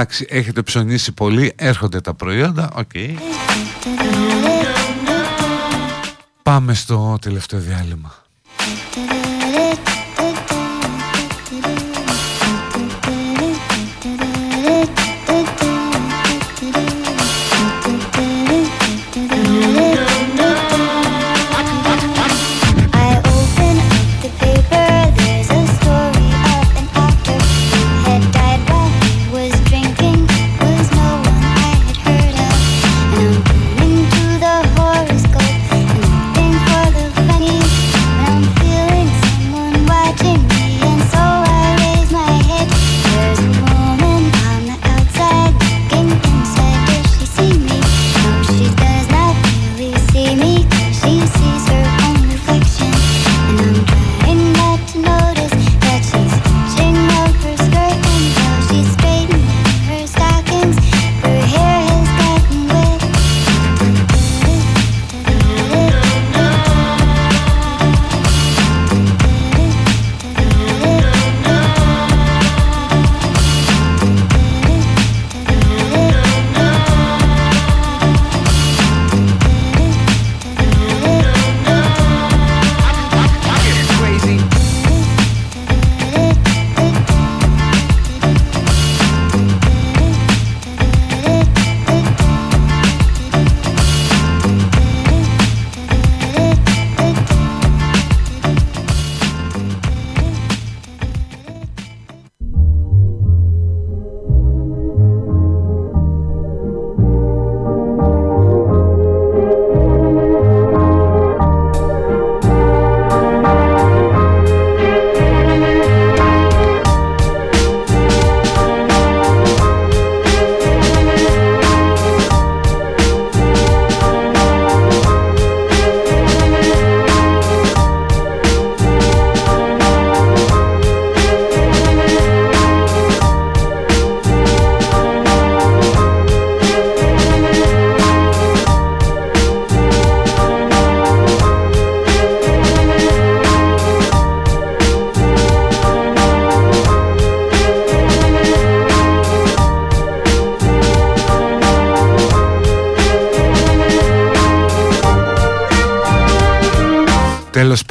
Εντάξει, 0.00 0.26
έχετε 0.28 0.62
ψωνίσει 0.62 1.12
πολύ, 1.12 1.52
έρχονται 1.56 2.00
τα 2.00 2.14
προϊόντα, 2.14 2.70
οκ. 2.74 2.90
Πάμε 6.42 6.74
στο 6.74 7.18
τελευταίο 7.20 7.60
διάλειμμα. 7.60 8.27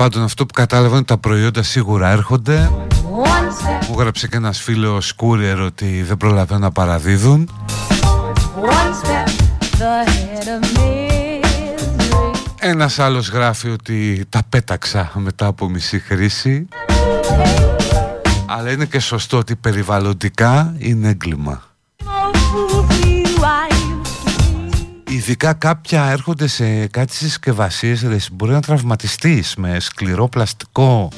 Πάντων 0.10 0.24
αυτό 0.24 0.46
που 0.46 0.54
κατάλαβα 0.54 0.96
είναι 0.96 1.06
τα 1.06 1.18
προϊόντα 1.18 1.64
σίγουρα 1.64 2.10
έρχονται. 2.10 2.70
Μου 3.90 3.96
έγραψε 4.00 4.28
και 4.28 4.36
ένας 4.36 4.62
φίλος 4.62 5.14
courier 5.18 5.66
ότι 5.66 6.04
δεν 6.04 6.18
προλαβαίνουν 6.18 6.62
να 6.62 6.72
παραδίδουν. 6.72 7.50
Ένας 12.60 13.00
άλλος 13.00 13.30
γράφει 13.30 13.70
ότι 13.70 14.26
τα 14.30 14.42
πέταξα 14.50 15.12
μετά 15.14 15.46
από 15.46 15.70
μισή 15.70 16.00
χρήση. 16.00 16.68
Αλλά 18.46 18.72
είναι 18.72 18.86
και 18.86 19.00
σωστό 19.00 19.38
ότι 19.38 19.56
περιβαλλοντικά 19.56 20.76
είναι 20.78 21.10
έγκλημα 21.10 21.67
Ειδικά 25.18 25.54
κάποια 25.54 26.04
έρχονται 26.04 26.48
σε 26.48 26.88
κάτι 26.88 27.16
συσκευασίες 27.16 28.30
Μπορεί 28.32 28.52
να 28.52 28.62
τραυματιστείς 28.62 29.56
με 29.56 29.80
σκληρό 29.80 30.28
πλαστικό 30.28 31.10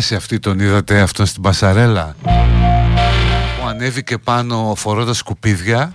φάση 0.00 0.14
αυτή 0.14 0.38
τον 0.38 0.58
είδατε 0.58 1.00
αυτόν 1.00 1.26
στην 1.26 1.42
Πασαρέλα; 1.42 2.16
Που 3.60 3.66
ανέβηκε 3.68 4.18
πάνω 4.18 4.74
φορώντας 4.76 5.16
σκουπίδια; 5.16 5.92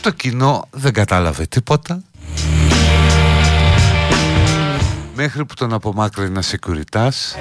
Το 0.00 0.10
κοινό 0.10 0.68
δεν 0.70 0.92
κατάλαβε 0.92 1.46
τίποτα. 1.46 2.02
Μέχρι 5.14 5.44
που 5.44 5.54
τον 5.54 5.72
απομάκρυνε 5.72 6.28
ένας 6.28 6.46
σεκουριτάς 6.46 7.36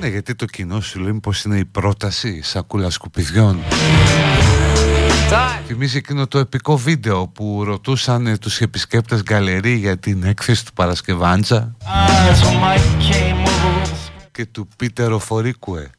Ναι 0.00 0.08
γιατί 0.08 0.34
το 0.34 0.44
κοινό 0.44 0.80
σου 0.80 1.00
λέει 1.00 1.20
πως 1.22 1.42
είναι 1.42 1.58
η 1.58 1.64
πρόταση 1.64 2.42
σακούλα 2.42 2.90
σκουπιδιών 2.90 3.58
Θυμίζει 5.66 5.96
εκείνο 5.96 6.26
το 6.26 6.38
επικό 6.38 6.76
βίντεο 6.76 7.28
που 7.28 7.64
ρωτούσαν 7.64 8.38
τους 8.40 8.60
επισκέπτες 8.60 9.22
γκαλερί 9.22 9.74
για 9.74 9.98
την 9.98 10.22
έκθεση 10.24 10.64
του 10.64 10.72
Παρασκευάντζα; 10.72 11.76
Και 14.32 14.46
του 14.46 14.68
Πίτερο 14.76 15.18
Φορίκουε. 15.18 15.90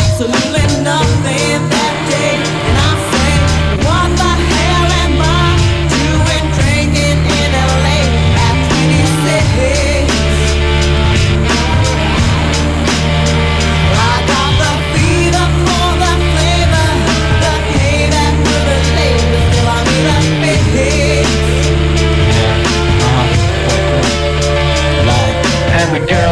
Absolutely 0.00 0.68
nothing. 0.84 1.60
That 1.60 1.70
day 1.70 1.71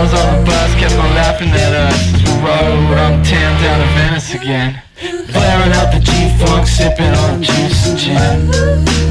The 0.00 0.06
girls 0.06 0.24
on 0.24 0.38
the 0.38 0.44
bus 0.46 0.74
kept 0.76 0.94
on 0.94 1.12
laughing 1.12 1.50
at 1.50 1.74
us 1.76 2.14
as 2.14 2.22
we 2.24 2.32
rode 2.40 2.96
uptown 2.96 3.52
down 3.60 3.84
to 3.84 3.88
Venice 4.00 4.32
again. 4.32 4.80
Blaring 4.96 5.72
out 5.76 5.92
the 5.92 6.00
G-Funk, 6.00 6.66
sipping 6.66 7.12
on 7.28 7.42
juice 7.42 7.84
and 7.84 7.98
gin. 7.98 8.48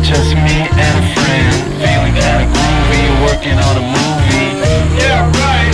Just 0.01 0.33
me 0.33 0.65
and 0.65 0.95
a 0.97 1.05
friend, 1.13 1.53
feeling 1.77 2.15
kinda 2.17 2.49
groovy, 2.49 3.05
working 3.21 3.59
on 3.69 3.77
a 3.77 3.85
movie. 3.85 4.49
Yeah, 4.97 5.29
right. 5.29 5.73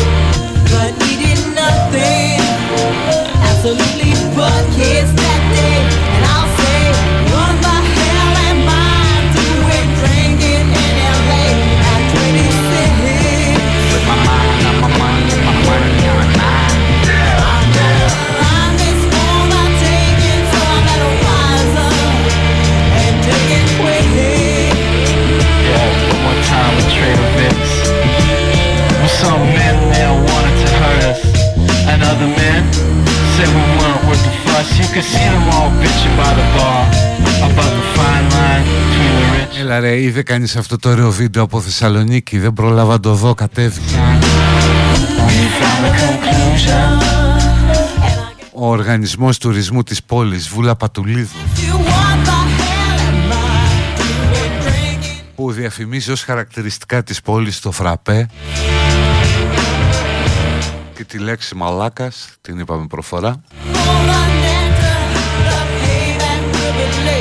But 0.67 0.91
we 0.99 1.15
did 1.15 1.39
nothing 1.55 2.43
Absolutely 3.39 4.11
but 4.35 4.67
and 31.95 32.03
other 32.11 32.29
men 32.41 32.61
said 33.35 33.49
we 33.57 33.63
weren't 33.79 34.01
worth 34.07 34.23
the 34.27 34.33
fuss. 34.43 34.67
You 34.81 34.87
could 34.93 35.07
see 35.13 35.27
them 35.33 35.45
all 35.55 35.69
bitching 35.81 36.15
by 36.21 36.31
the 36.39 36.45
bar 36.55 36.81
about 37.47 37.71
the 37.77 37.85
fine 37.95 38.27
line 38.35 38.63
between 38.75 39.13
the 39.19 39.25
rich. 39.35 39.59
Έλα 39.59 39.79
ρε, 39.79 40.01
είδε 40.01 40.23
κανείς 40.23 40.55
αυτό 40.55 40.77
το 40.77 40.89
ωραίο 40.89 41.11
βίντεο 41.11 41.43
από 41.43 41.61
Θεσσαλονίκη; 41.61 42.37
Δεν 42.37 42.53
πρόλαβα 42.53 42.91
να 42.91 42.99
το 42.99 43.13
δω, 43.13 43.33
κατέβηκε 43.33 43.95
We 45.27 45.45
found 45.59 45.85
the 45.85 45.91
conclusion. 46.03 47.01
Ο 48.53 48.67
Οργανισμός 48.69 49.37
Τουρισμού 49.37 49.83
της 49.83 50.03
πόλης, 50.03 50.49
Βούλα 50.49 50.75
Πατουλίδου 50.75 51.37
You 51.55 51.73
what 51.73 52.25
the 52.25 52.39
hell 52.59 52.99
am 53.09 53.31
I 53.31 53.99
doing 53.99 54.65
drinking 54.65 55.23
που 55.35 55.51
διαφημίζει 55.51 56.11
ως 56.11 56.23
χαρακτηριστικά 56.23 57.03
της 57.03 57.21
πόλης 57.21 57.59
το 57.59 57.71
φραπέ 57.71 58.29
και 60.95 61.03
τη 61.03 61.17
λέξη 61.17 61.55
μαλάκας, 61.55 62.29
την 62.41 62.59
είπαμε 62.59 62.87
προφορά. 62.87 63.41
For 63.73 63.95
the 64.09 64.21
nectar 64.43 64.95
The 65.47 65.67
payback 65.81 66.41
will 66.53 67.15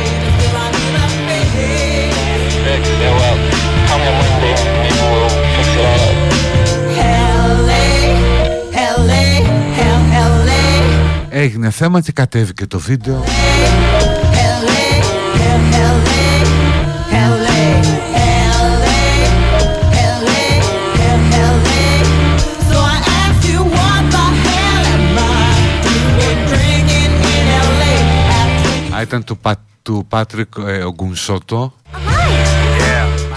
ήταν 29.04 29.24
του, 29.24 29.38
Πα, 29.38 29.56
του 29.82 30.06
Πάτρικ 30.08 30.52
ε, 30.66 30.82
Ογκουνσότο 30.82 31.72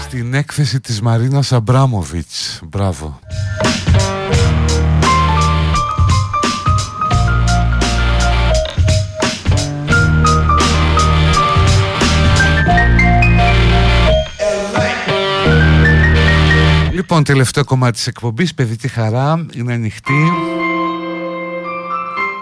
στην 0.00 0.34
έκθεση 0.34 0.80
της 0.80 1.00
Μαρίνας 1.00 1.52
Αμπράμοβιτς. 1.52 2.60
Μπράβο. 2.68 3.18
Λοιπόν, 16.92 17.24
τελευταίο 17.24 17.64
κομμάτι 17.64 17.92
της 17.92 18.06
εκπομπής, 18.06 18.54
παιδική 18.54 18.88
χαρά, 18.88 19.46
είναι 19.54 19.72
ανοιχτή. 19.72 20.32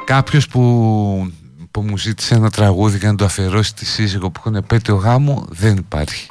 Κάποιος 0.04 0.48
που, 0.48 1.32
που 1.76 1.82
μου 1.82 1.98
ζήτησε 1.98 2.34
ένα 2.34 2.50
τραγούδι 2.50 2.98
για 2.98 3.10
να 3.10 3.16
το 3.16 3.24
αφιερώσει 3.24 3.68
στη 3.68 3.84
σύζυγο 3.84 4.30
που 4.30 4.38
έχουν 4.38 4.54
επέτειο 4.54 4.94
γάμου, 4.94 5.46
δεν 5.48 5.76
υπάρχει. 5.76 6.28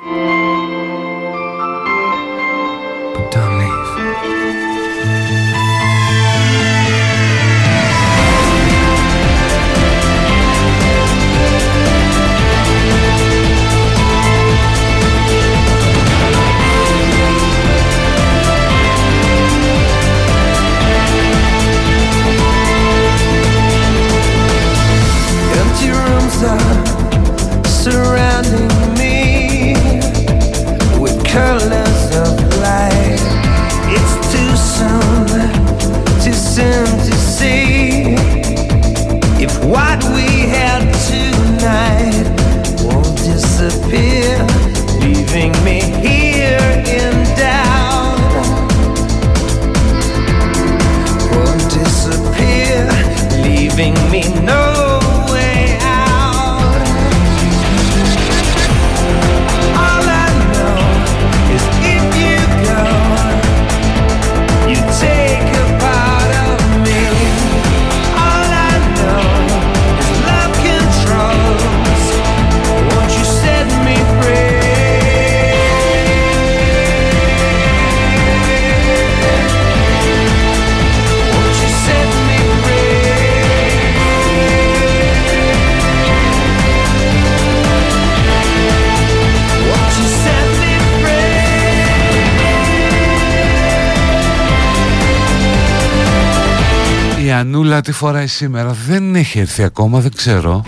Ανούλα 97.56 97.82
τι 97.82 97.92
φοράει 97.92 98.28
σήμερα; 98.28 98.76
Δεν 98.88 99.16
έχει 99.16 99.40
έρθει 99.40 99.64
ακόμα 99.64 100.00
δεν 100.00 100.12
ξέρω. 100.16 100.64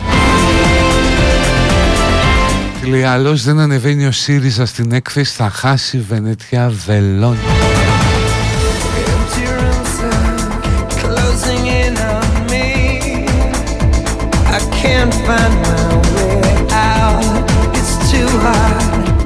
Τι 2.82 2.88
λέει 2.88 3.04
άλλος 3.04 3.44
δεν 3.44 3.60
ανεβαίνει 3.60 4.06
ο 4.06 4.12
ΣΥΡΙΖΑ 4.12 4.66
στην 4.66 4.92
έκθεση 4.92 5.34
Θα 5.36 5.50
χάσει 5.50 6.06
Βενετιά 6.10 6.74
Βελόνια 6.86 7.40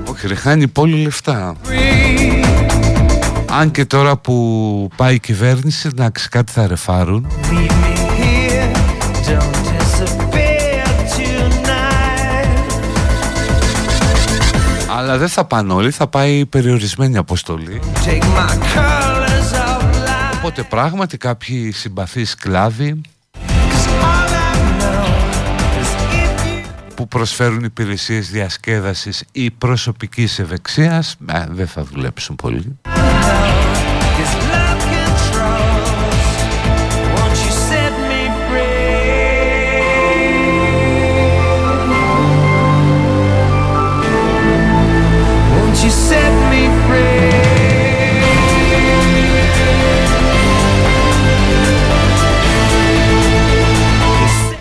Όχι 0.05 0.27
ρε 0.27 0.35
χάνει 0.35 0.67
πολύ 0.67 1.01
λεφτά 1.01 1.55
αν 3.51 3.71
και 3.71 3.85
τώρα 3.85 4.17
που 4.17 4.89
πάει 4.95 5.15
η 5.15 5.19
κυβέρνηση, 5.19 5.87
εντάξει, 5.87 6.29
κάτι 6.29 6.51
θα 6.51 6.67
ρεφάρουν. 6.67 7.27
Αλλά 14.97 15.17
δεν 15.17 15.27
θα 15.27 15.45
πάνε 15.45 15.73
όλοι, 15.73 15.91
θα 15.91 16.07
πάει 16.07 16.45
περιορισμένη 16.45 17.17
αποστολή. 17.17 17.81
Οπότε 20.37 20.63
πράγματι 20.63 21.17
κάποιοι 21.17 21.71
συμπαθείς 21.71 22.35
κλάδοι 22.35 23.01
που 26.95 27.07
προσφέρουν 27.07 27.63
υπηρεσίες 27.63 28.31
διασκέδασης 28.31 29.23
ή 29.31 29.51
προσωπικής 29.51 30.39
ευεξίας 30.39 31.15
ε, 31.31 31.45
δεν 31.49 31.67
θα 31.67 31.83
δουλέψουν 31.83 32.35
πολύ. 32.35 32.77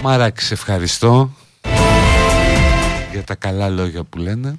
Μαράκι, 0.03 0.43
σε 0.43 0.55
ευχαριστώ 0.55 1.31
για 3.13 3.25
τα 3.25 3.35
καλά 3.35 3.69
λόγια 3.69 4.05
που 4.05 4.19
λένε. 4.19 4.59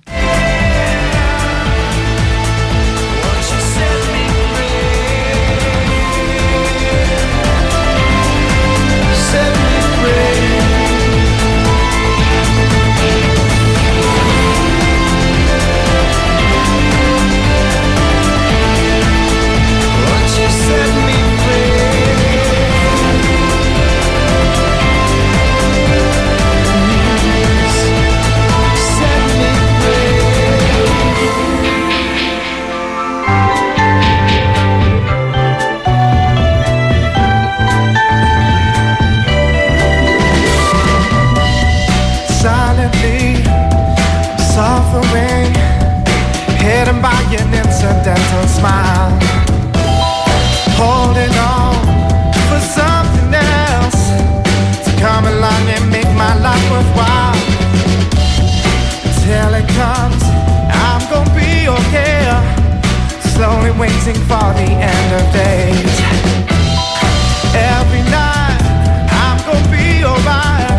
Accidental 47.04 48.48
smile. 48.48 49.10
Holding 50.78 51.34
on 51.38 51.74
for 52.50 52.62
something 52.62 53.34
else 53.34 54.02
to 54.86 54.92
come 55.00 55.26
along 55.26 55.64
and 55.70 55.90
make 55.90 56.10
my 56.16 56.34
life 56.40 56.66
worthwhile. 56.70 57.40
Till 59.24 59.54
it 59.54 59.68
comes, 59.74 60.22
I'm 60.86 61.02
gonna 61.10 61.36
be 61.36 61.68
okay. 61.68 62.22
Slowly 63.34 63.72
waiting 63.80 64.20
for 64.30 64.48
the 64.60 64.70
end 64.94 65.10
of 65.18 65.26
days. 65.34 65.94
Every 67.54 68.04
night, 68.10 68.62
I'm 69.24 69.38
gonna 69.48 69.72
be 69.74 70.04
alright. 70.04 70.78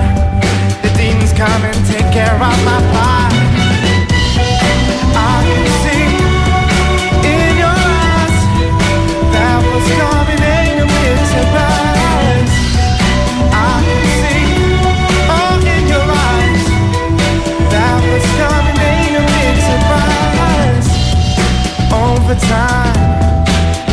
The 0.82 0.90
demons 0.96 1.32
come 1.32 1.62
and 1.64 1.78
take 1.86 2.08
care 2.12 2.34
of 2.34 2.64
my 2.64 2.78
pride. 2.92 3.11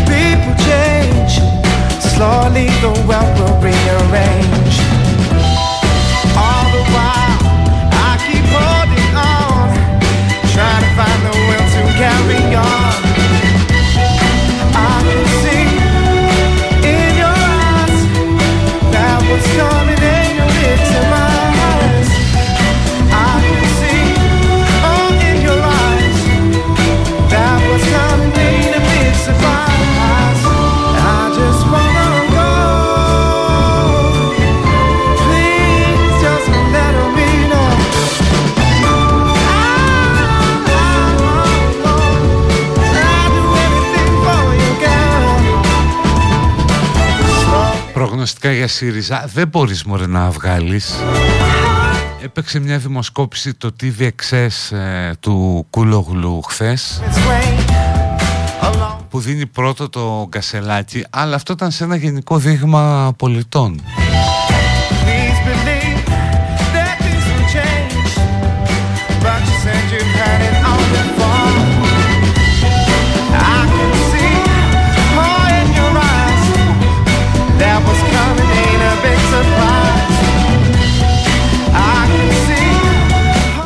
People 0.10 0.56
change 0.66 1.40
Slowly 2.02 2.68
the 2.82 2.92
world 3.08 3.40
will 3.40 3.62
rearrange 3.62 4.99
Προγνωστικά 48.30 48.52
για 48.52 48.68
ΣΥΡΙΖΑ. 48.68 49.30
Δεν 49.34 49.48
μπορείς 49.48 49.84
μωρέ 49.84 50.08
να 50.08 50.30
βγάλεις. 50.30 50.96
Έπαιξε 52.24 52.60
μια 52.60 52.78
δημοσκόπηση 52.78 53.54
το 53.54 53.76
TVXS 53.82 54.78
ε, 54.78 55.12
του 55.20 55.68
Κούλογλου 55.70 56.42
χθες 56.42 57.02
που 59.10 59.20
δίνει 59.20 59.46
πρώτο 59.46 59.90
το 59.90 60.28
γκασελάκι. 60.30 61.06
Αλλά 61.10 61.36
αυτό 61.36 61.54
ήταν 61.54 61.72
σε 61.72 61.84
ένα 61.84 61.96
γενικό 61.96 62.38
δείγμα 62.38 63.14
πολιτών 63.18 63.82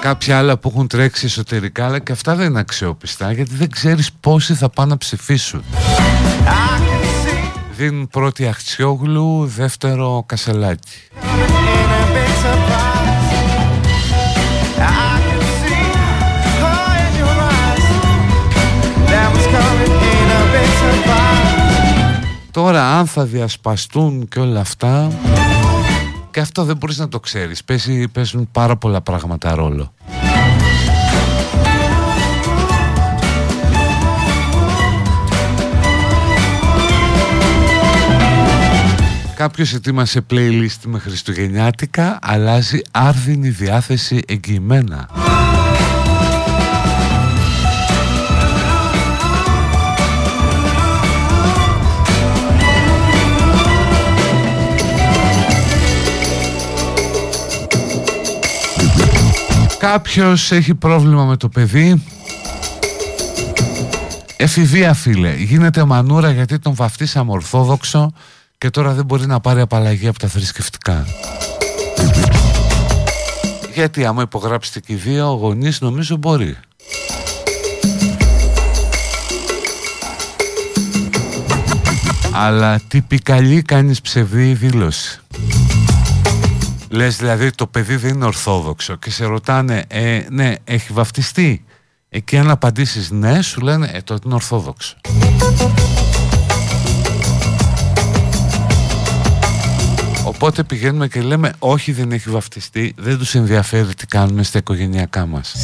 Κάποια 0.04 0.38
άλλα 0.38 0.58
που 0.58 0.70
έχουν 0.74 0.88
τρέξει 0.88 1.26
εσωτερικά 1.26 1.86
αλλά 1.86 2.00
και 2.00 2.12
αυτά 2.12 2.36
δεν 2.36 2.50
είναι 2.50 2.60
αξιόπιστα 2.60 3.32
γιατί 3.32 3.56
δεν 3.56 3.70
ξέρεις 3.70 4.12
πόσοι 4.20 4.54
θα 4.54 4.70
πάνε 4.70 4.90
να 4.90 4.98
ψηφίσουν. 4.98 5.64
I 5.70 6.80
can 6.80 7.04
see 7.28 7.60
Δίνουν 7.78 8.08
πρώτη 8.08 8.48
Αχτσιόγλου, 8.48 9.46
δεύτερο 9.46 10.24
Κασελάκη 10.26 10.90
in 10.90 11.30
a 12.00 12.06
big 12.16 12.32
surprise 12.46 13.38
I 14.78 15.16
can 15.26 15.42
see 15.62 15.90
more 16.64 16.96
in 17.06 17.14
your 17.22 17.38
eyes 17.56 17.86
That 19.12 19.28
was 19.34 19.46
coming 19.56 19.94
in 20.18 20.28
a 20.40 20.44
big 20.54 20.72
surprise 20.84 22.28
Τώρα 22.52 22.98
αν 22.98 23.08
θα 23.08 23.24
διασπαστούν 23.26 24.28
και 24.28 24.40
όλα 24.40 24.60
αυτά 24.60 25.12
και 26.34 26.40
αυτό 26.40 26.64
δεν 26.64 26.78
μπορείς 26.78 26.98
να 26.98 27.08
το 27.08 27.20
ξέρεις. 27.20 27.64
Παίζει, 27.64 28.08
Παίζουν 28.08 28.50
πάρα 28.52 28.76
πολλά 28.76 29.02
πράγματα 29.02 29.56
ρόλο. 29.56 29.94
Κάποιος 39.36 39.74
ετοίμασε 39.74 40.26
playlist 40.30 40.80
με 40.86 41.00
Χριστουγεννιάτικα 41.00 42.20
Αλλάζει 42.22 42.82
άρδινη 42.92 43.50
διάθεση 43.50 44.20
εγγυημένα 44.28 45.10
Κάποιος 59.84 60.52
έχει 60.52 60.76
πρόβλημα 60.76 61.26
με 61.26 61.38
το 61.38 61.50
παιδί. 61.50 62.04
Εφηβεία 64.38 64.94
φίλε. 64.94 65.36
Γίνεται 65.36 65.84
μανούρα 65.86 66.32
γιατί 66.32 66.60
τον 66.60 66.76
βαφτίσαμε 66.76 67.32
ορθόδοξο 67.32 68.14
Και 68.58 68.70
τώρα 68.70 68.94
δεν 68.94 69.06
μπορεί 69.06 69.26
να 69.26 69.40
πάρει 69.40 69.62
απαλλαγή 69.62 70.08
από 70.08 70.20
τα 70.20 70.28
θρησκευτικά. 70.28 71.06
Γιατί 73.74 74.06
άμα 74.06 74.22
υπογράψετε 74.22 74.80
και 74.80 74.94
οι 74.94 74.96
δύο 74.96 75.26
γονείς 75.26 75.82
νομίζω 75.82 76.16
μπορεί. 76.16 76.58
Αλλά 82.34 82.82
τυπικαλή 82.88 83.62
κάνεις 83.62 84.02
ψευδή 84.02 84.54
δήλωση 84.54 85.23
Λες 86.96 87.18
δηλαδή 87.18 87.52
το 87.52 87.68
παιδί 87.68 87.96
δεν 87.96 88.14
είναι 88.14 88.26
ορθόδοξο 88.26 88.96
και 88.96 89.12
σε 89.12 89.26
ρωτάνε 89.26 89.84
ε, 89.88 90.22
ναι 90.30 90.54
έχει 90.64 90.94
βαφτιστεί 90.94 91.66
Εκεί 92.10 92.38
αν 92.38 92.50
απαντήσεις 92.50 93.12
ναι 93.12 93.42
σου 93.42 93.62
λένε 93.62 93.90
ε 93.94 94.02
τότε 94.02 94.22
είναι 94.26 94.34
ορθόδοξο 94.34 94.96
Οπότε 100.26 100.64
πηγαίνουμε 100.64 101.08
και 101.08 101.22
λέμε 101.22 101.54
όχι 101.60 101.92
δεν 101.92 102.12
έχει 102.12 102.30
βαφτιστεί 102.30 102.94
Δεν 102.98 103.18
τους 103.18 103.36
ενδιαφέρει 103.36 103.94
τι 103.94 104.06
κάνουμε 104.06 104.44
στα 104.44 104.58
οικογενειακά 104.58 105.26
μας 105.26 105.56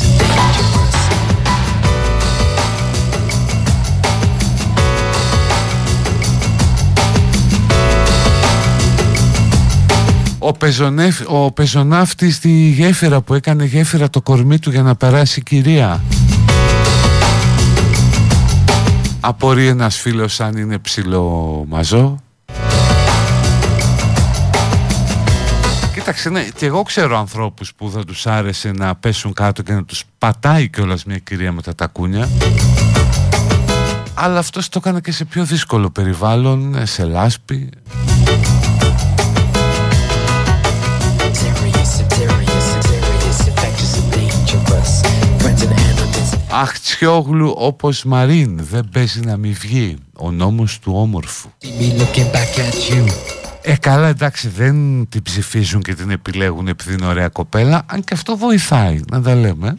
ο, 10.39 10.51
πεζονέφ, 10.51 11.21
ο 11.25 11.51
πεζοναύτης 11.51 12.35
στη 12.35 12.49
γέφυρα 12.49 13.21
που 13.21 13.33
έκανε 13.33 13.65
γέφυρα 13.65 14.09
το 14.09 14.21
κορμί 14.21 14.59
του 14.59 14.69
για 14.69 14.81
να 14.81 14.95
περάσει 14.95 15.43
κυρία. 15.43 16.01
Απορεί 19.19 19.67
ένας 19.67 19.97
φίλος 19.97 20.39
αν 20.39 20.57
είναι 20.57 20.77
ψηλό 20.77 21.65
μαζό. 21.67 22.21
Κοίταξε, 25.93 26.29
ναι, 26.29 26.47
και 26.55 26.65
εγώ 26.65 26.83
ξέρω 26.83 27.17
ανθρώπους 27.17 27.73
που 27.73 27.91
θα 27.93 28.05
τους 28.05 28.27
άρεσε 28.27 28.71
να 28.71 28.95
πέσουν 28.95 29.33
κάτω 29.33 29.61
και 29.61 29.73
να 29.73 29.83
τους 29.83 30.03
πατάει 30.17 30.69
κιόλας 30.69 31.05
μια 31.05 31.17
κυρία 31.17 31.51
με 31.51 31.61
τα 31.61 31.75
τακούνια. 31.75 32.29
Αλλά 34.13 34.39
αυτός 34.39 34.69
το 34.69 34.79
έκανε 34.81 34.99
και 34.99 35.11
σε 35.11 35.25
πιο 35.25 35.43
δύσκολο 35.45 35.89
περιβάλλον, 35.89 36.75
σε 36.85 37.03
λάσπη 37.03 37.69
Αχ 46.51 46.79
Τσιόγλου 46.79 47.53
όπως 47.57 48.03
Μαρίν 48.03 48.59
δεν 48.69 48.89
παίζει 48.91 49.19
να 49.19 49.37
μη 49.37 49.51
βγει 49.51 49.95
Ο 50.13 50.31
νόμος 50.31 50.79
του 50.79 50.93
όμορφου. 50.95 51.49
Ε 53.61 53.75
καλά 53.75 54.07
εντάξει 54.07 54.47
δεν 54.47 55.07
την 55.09 55.21
ψηφίζουν 55.21 55.81
και 55.81 55.93
την 55.93 56.09
επιλέγουν 56.09 56.67
επειδή 56.67 56.93
είναι 56.93 57.05
ωραία 57.05 57.27
κοπέλα 57.27 57.83
Αν 57.85 58.03
και 58.03 58.13
αυτό 58.13 58.37
βοηθάει 58.37 58.99
να 59.11 59.21
τα 59.21 59.35
λέμε 59.35 59.77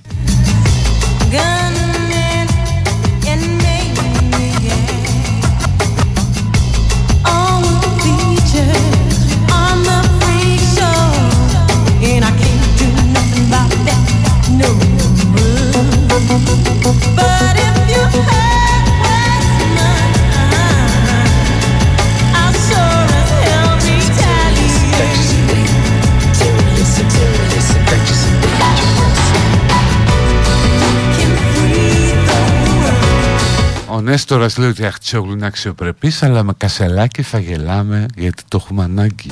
Ο 33.92 34.00
Νέστορας 34.02 34.56
λέει 34.56 34.68
ότι 34.68 34.86
Αχτσόγλου 34.86 35.32
είναι 35.32 35.46
αξιοπρεπής 35.46 36.22
αλλά 36.22 36.42
με 36.42 36.52
κασελάκι 36.56 37.22
θα 37.22 37.38
γελάμε 37.38 38.06
γιατί 38.16 38.42
το 38.48 38.58
έχουμε 38.60 38.84
ανάγκη. 38.84 39.30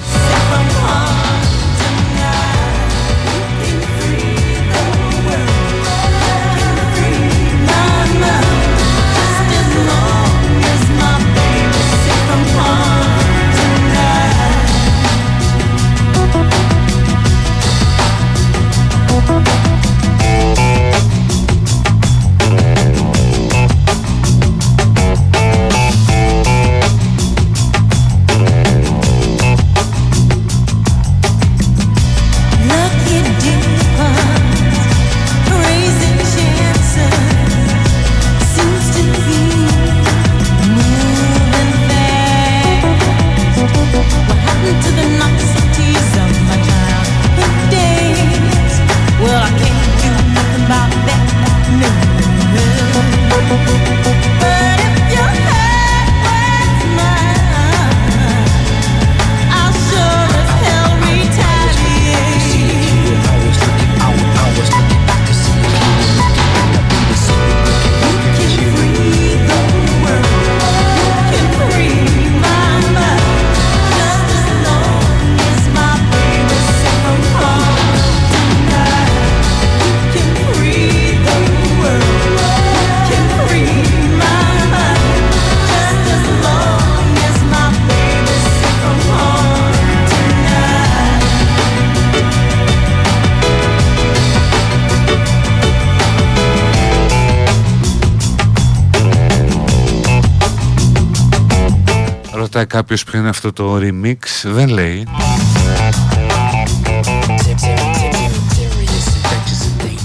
Κάποιος 102.79 103.05
πριν 103.05 103.27
αυτό 103.27 103.53
το 103.53 103.77
remix 103.77 104.17
Δεν 104.43 104.69
λέει 104.69 105.07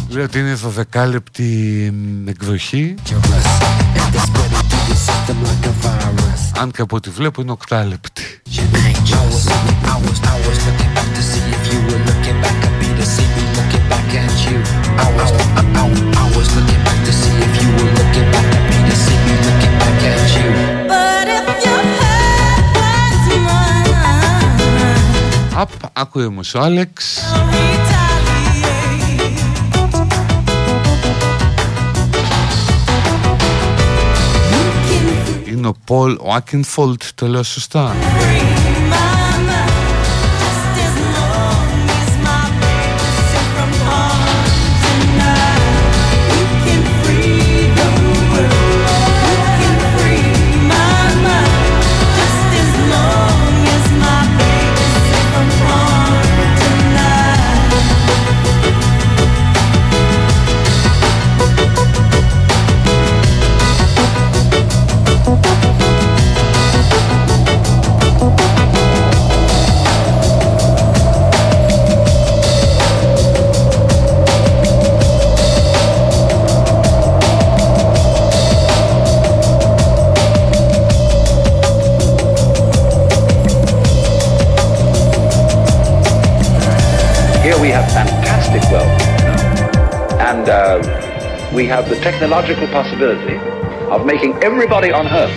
Λέει 0.09 0.23
ότι 0.23 0.39
είναι 0.39 0.57
12 0.93 1.07
λεπτή 1.07 1.93
εκδοχή 2.25 2.95
Αν 6.59 6.71
και 6.71 6.81
από 6.81 6.95
ό,τι 6.95 7.09
βλέπω 7.09 7.41
είναι 7.41 7.55
8 7.69 7.83
λεπτή 7.87 8.23
Ακούει 25.93 26.25
όμως 26.25 26.53
ο 26.53 26.59
Άλεξ. 26.61 27.21
Είναι 35.45 35.67
ο 35.67 35.75
Πολ 35.85 36.17
Άκινφολτ, 36.35 37.03
το 37.15 37.27
λέω 37.27 37.43
σωστά 37.43 37.95
have 92.22 92.22
the 92.22 92.22
technological 92.22 92.66
possibility 92.68 93.36
of 93.90 94.06
making 94.06 94.34
everybody 94.42 94.92
on 94.92 95.06
earth 95.06 95.34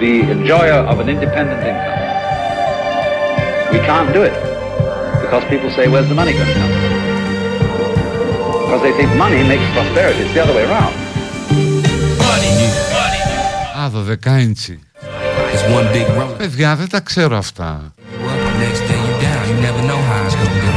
the 0.00 0.20
enjoyer 0.30 0.80
of 0.90 1.00
an 1.00 1.08
independent 1.08 1.60
income. 1.60 2.00
We 3.72 3.78
can't 3.78 4.12
do 4.12 4.22
it 4.22 4.34
because 5.22 5.44
people 5.48 5.70
say, 5.70 5.88
where's 5.88 6.08
the 6.08 6.14
money 6.14 6.32
going 6.32 6.46
to 6.46 6.54
come 6.54 6.70
from? 6.70 6.92
Because 8.64 8.82
they 8.82 8.92
think 8.92 9.14
money 9.16 9.42
makes 9.44 9.64
prosperity. 9.72 10.20
It's 10.22 10.34
the 10.34 10.42
other 10.42 10.54
way 10.54 10.64
around. 10.64 10.94
Money, 12.18 12.52
money, 12.92 13.84
Α, 13.84 13.88
δωδεκάιντσι. 13.88 14.80
Παιδιά, 16.36 16.76
δεν 16.76 16.88
τα 16.88 17.00
ξέρω 17.00 17.36
αυτά. 17.36 17.92
Next 18.58 18.82
day 18.88 19.00
you 19.06 19.14
down, 19.22 19.42
you 19.50 19.56
never 19.68 19.82
know 19.88 20.00
how 20.08 20.24
it's 20.26 20.36
gonna 20.40 20.60
go. 20.64 20.72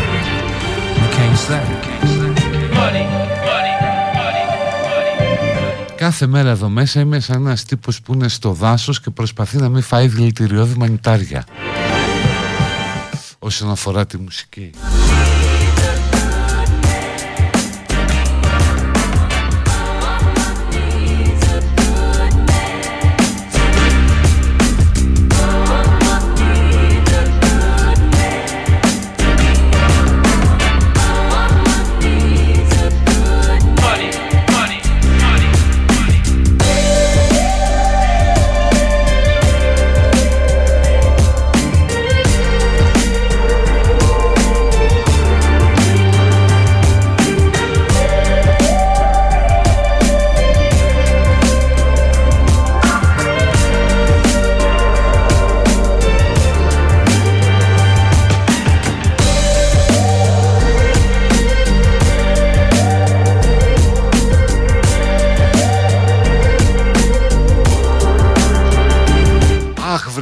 You 1.02 1.10
can't 1.18 1.38
say. 1.48 1.64
Money. 2.74 3.26
Κάθε 6.01 6.27
μέρα 6.27 6.51
εδώ 6.51 6.69
μέσα 6.69 7.01
είμαι 7.01 7.21
σαν 7.21 7.41
ένας 7.41 7.65
τύπος 7.65 8.01
που 8.03 8.13
είναι 8.15 8.29
στο 8.29 8.53
δάσος 8.53 9.01
και 9.01 9.11
προσπαθεί 9.11 9.57
να 9.57 9.69
μην 9.69 9.83
φάει 9.83 10.07
δηλητηριώδη 10.09 10.79
μανιτάρια 10.79 11.45
όσον 13.39 13.71
αφορά 13.71 14.07
τη 14.07 14.19
μουσική. 14.19 14.71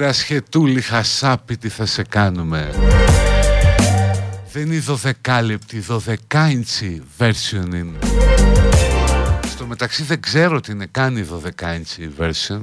Ασχετούλη 0.09 0.81
χασάπι 0.81 1.57
τι 1.57 1.69
θα 1.69 1.87
σε 1.87 2.03
κάνουμε. 2.03 2.71
Δεν 4.53 4.67
είναι 4.67 4.79
δωδεκάλεπτη, 4.79 5.79
δωδεκάιντσι 5.79 7.03
version 7.19 7.75
είναι. 7.75 7.99
Στο 9.47 9.67
μεταξύ 9.67 10.03
δεν 10.03 10.21
ξέρω 10.21 10.61
τι 10.61 10.73
είναι 10.73 10.87
καν 10.91 11.17
η 11.17 11.23
δωδεκάιντσι 11.23 12.11
version 12.19 12.61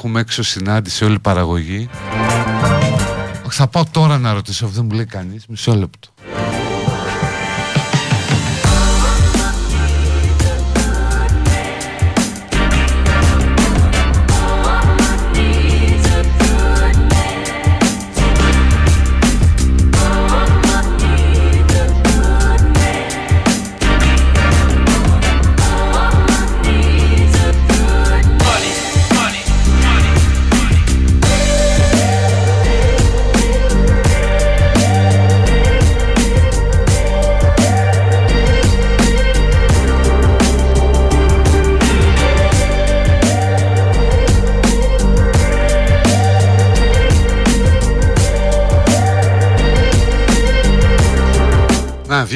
έχουμε 0.00 0.20
έξω 0.20 0.42
συνάντηση 0.42 1.04
όλη 1.04 1.14
η 1.14 1.18
παραγωγή. 1.18 1.88
Θα 3.50 3.66
πάω 3.66 3.84
τώρα 3.90 4.18
να 4.18 4.32
ρωτήσω, 4.32 4.66
δεν 4.66 4.84
μου 4.84 4.94
λέει 4.94 5.04
κανείς, 5.04 5.46
μισό 5.46 5.74
λεπτό 5.74 6.08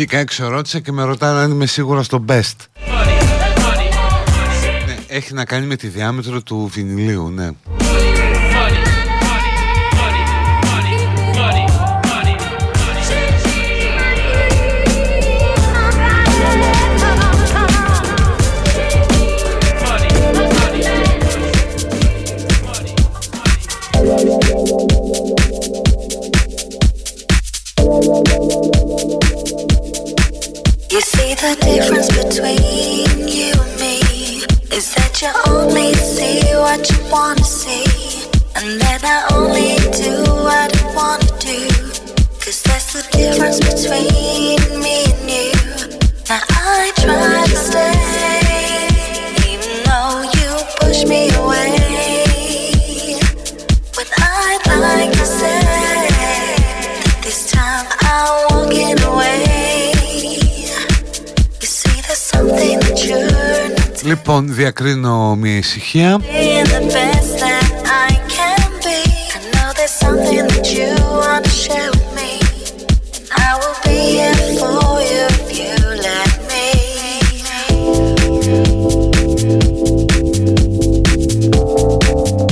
βγήκα 0.05 0.18
έξω 0.18 0.48
ρώτησα 0.48 0.81
και 0.81 0.93
με 0.93 1.05
ρωτάνε 1.05 1.40
αν 1.40 1.51
είμαι 1.51 1.66
σίγουρα 1.66 2.02
στο 2.02 2.24
best. 2.28 2.56
Ναι, 4.86 4.97
Έχει 5.06 5.35
να 5.35 5.44
κάνει 5.44 5.66
με 5.66 5.76
τη 5.76 5.86
διάμετρο 5.86 6.43
του 6.43 6.70
βινιλίου, 6.72 7.31
ναι 7.31 7.51
διακρίνω 64.64 65.34
μια 65.36 65.56
ησυχία. 65.56 66.20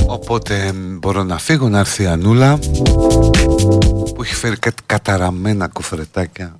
Οπότε 0.07 0.71
μπορώ 0.73 1.23
να 1.23 1.37
φύγω 1.37 1.69
να 1.69 1.79
έρθει 1.79 2.03
η 2.03 2.05
Ανούλα 2.05 2.59
που 4.15 4.23
έχει 4.23 4.35
φέρει 4.35 4.57
κάτι 4.57 4.83
καταραμένα 4.85 5.67
κουφρετάκια 5.67 6.59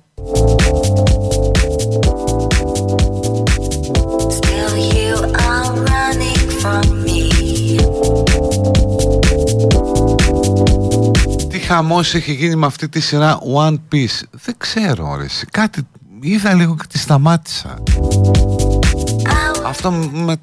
χαμός 11.74 12.14
έχει 12.14 12.32
γίνει 12.32 12.56
με 12.56 12.66
αυτή 12.66 12.88
τη 12.88 13.00
σειρά 13.00 13.38
One 13.54 13.76
Piece. 13.92 14.20
Δεν 14.30 14.54
ξέρω 14.58 15.16
ρε 15.16 15.26
Κάτι 15.50 15.86
είδα 16.20 16.54
λίγο 16.54 16.76
και 16.76 16.86
τη 16.88 16.98
σταμάτησα. 16.98 17.82
Αυτό 19.66 19.90
με 20.12 20.36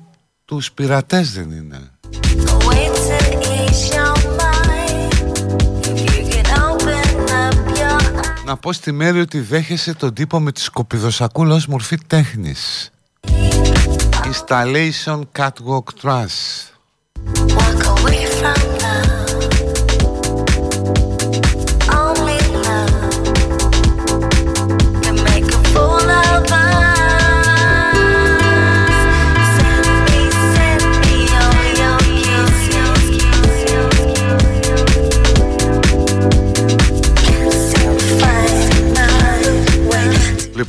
τους 0.46 0.72
πειρατές 0.72 1.32
δεν 1.32 1.52
είναι. 1.52 1.80
Να 8.46 8.58
πω 8.58 8.74
στη 8.74 8.92
μέρη 8.92 9.20
ότι 9.20 9.40
δέχεσαι 9.40 9.94
τον 9.94 10.14
τύπο 10.14 10.40
με 10.40 10.52
τη 10.52 10.62
σκοπιδοσακούλα 10.62 11.56
ως 11.56 11.68
μορφή 11.68 11.98
τέχνης. 12.08 12.90
Installation 14.32 15.22
Catwalk 15.38 15.88
Truss 16.02 16.36
Walk 17.56 17.82
away 17.96 18.26
from 18.40 18.71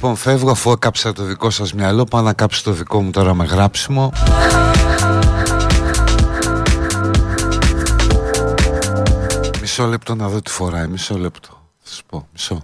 Λοιπόν 0.04 0.16
φεύγω 0.16 0.50
αφού 0.50 0.70
έκαψα 0.70 1.12
το 1.12 1.22
δικό 1.22 1.50
σας 1.50 1.72
μυαλό. 1.72 2.04
Πάω 2.04 2.22
να 2.22 2.32
κάψω 2.32 2.62
το 2.62 2.72
δικό 2.72 3.02
μου 3.02 3.10
τώρα 3.10 3.34
με 3.34 3.44
γράψιμο. 3.44 4.12
Μισό 9.60 9.86
λεπτό 9.86 10.14
να 10.14 10.28
δω 10.28 10.40
τι 10.40 10.50
φοράει 10.50 10.86
Μισό 10.86 11.18
λεπτό. 11.18 11.48
Θα 11.82 11.94
σου 11.94 12.02
πω 12.06 12.28
Μισό 12.32 12.62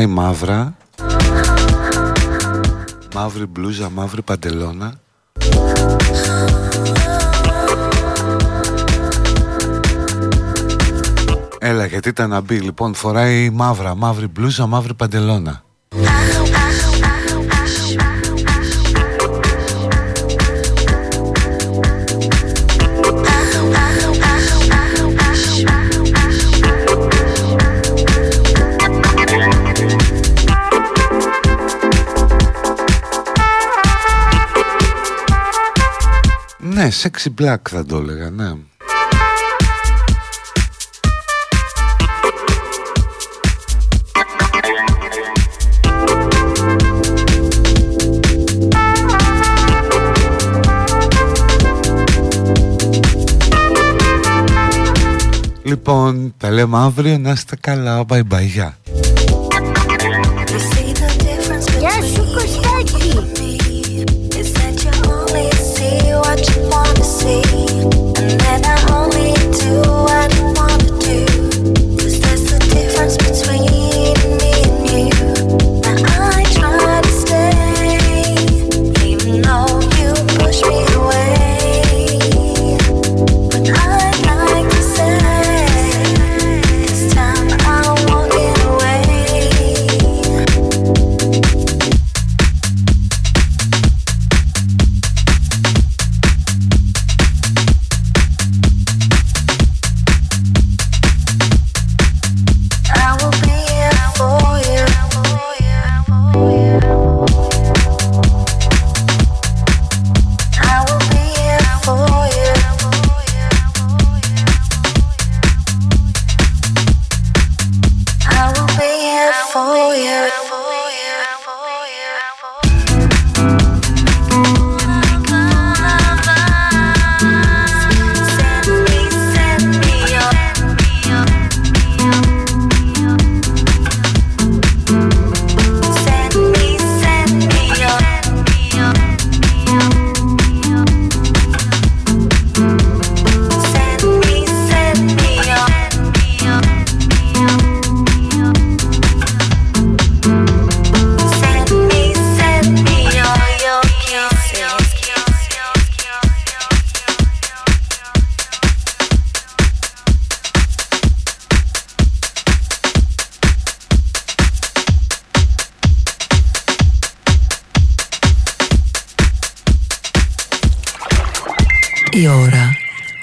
φοράει 0.00 0.06
μαύρα. 0.06 0.76
Μαύρη 3.14 3.46
μπλούζα, 3.46 3.90
μαύρη 3.90 4.22
παντελώνα. 4.22 4.92
Έλα 11.58 11.86
γιατί 11.86 12.08
ήταν 12.08 12.30
να 12.30 12.40
μπει 12.40 12.60
λοιπόν 12.60 12.94
φοράει 12.94 13.50
μαύρα, 13.50 13.94
μαύρη 13.94 14.26
μπλούζα, 14.26 14.66
μαύρη 14.66 14.94
παντελώνα 14.94 15.62
Ναι, 36.80 36.88
sexy 37.02 37.42
black 37.42 37.58
θα 37.70 37.84
το 37.84 37.96
έλεγα, 37.96 38.30
ναι. 38.30 38.52
Λοιπόν, 55.62 56.34
τα 56.36 56.50
λέμε 56.50 56.78
αύριο, 56.78 57.18
να 57.18 57.30
είστε 57.30 57.56
καλά, 57.60 58.04
bye 58.08 58.22
bye, 58.30 58.46
γεια. 58.46 58.78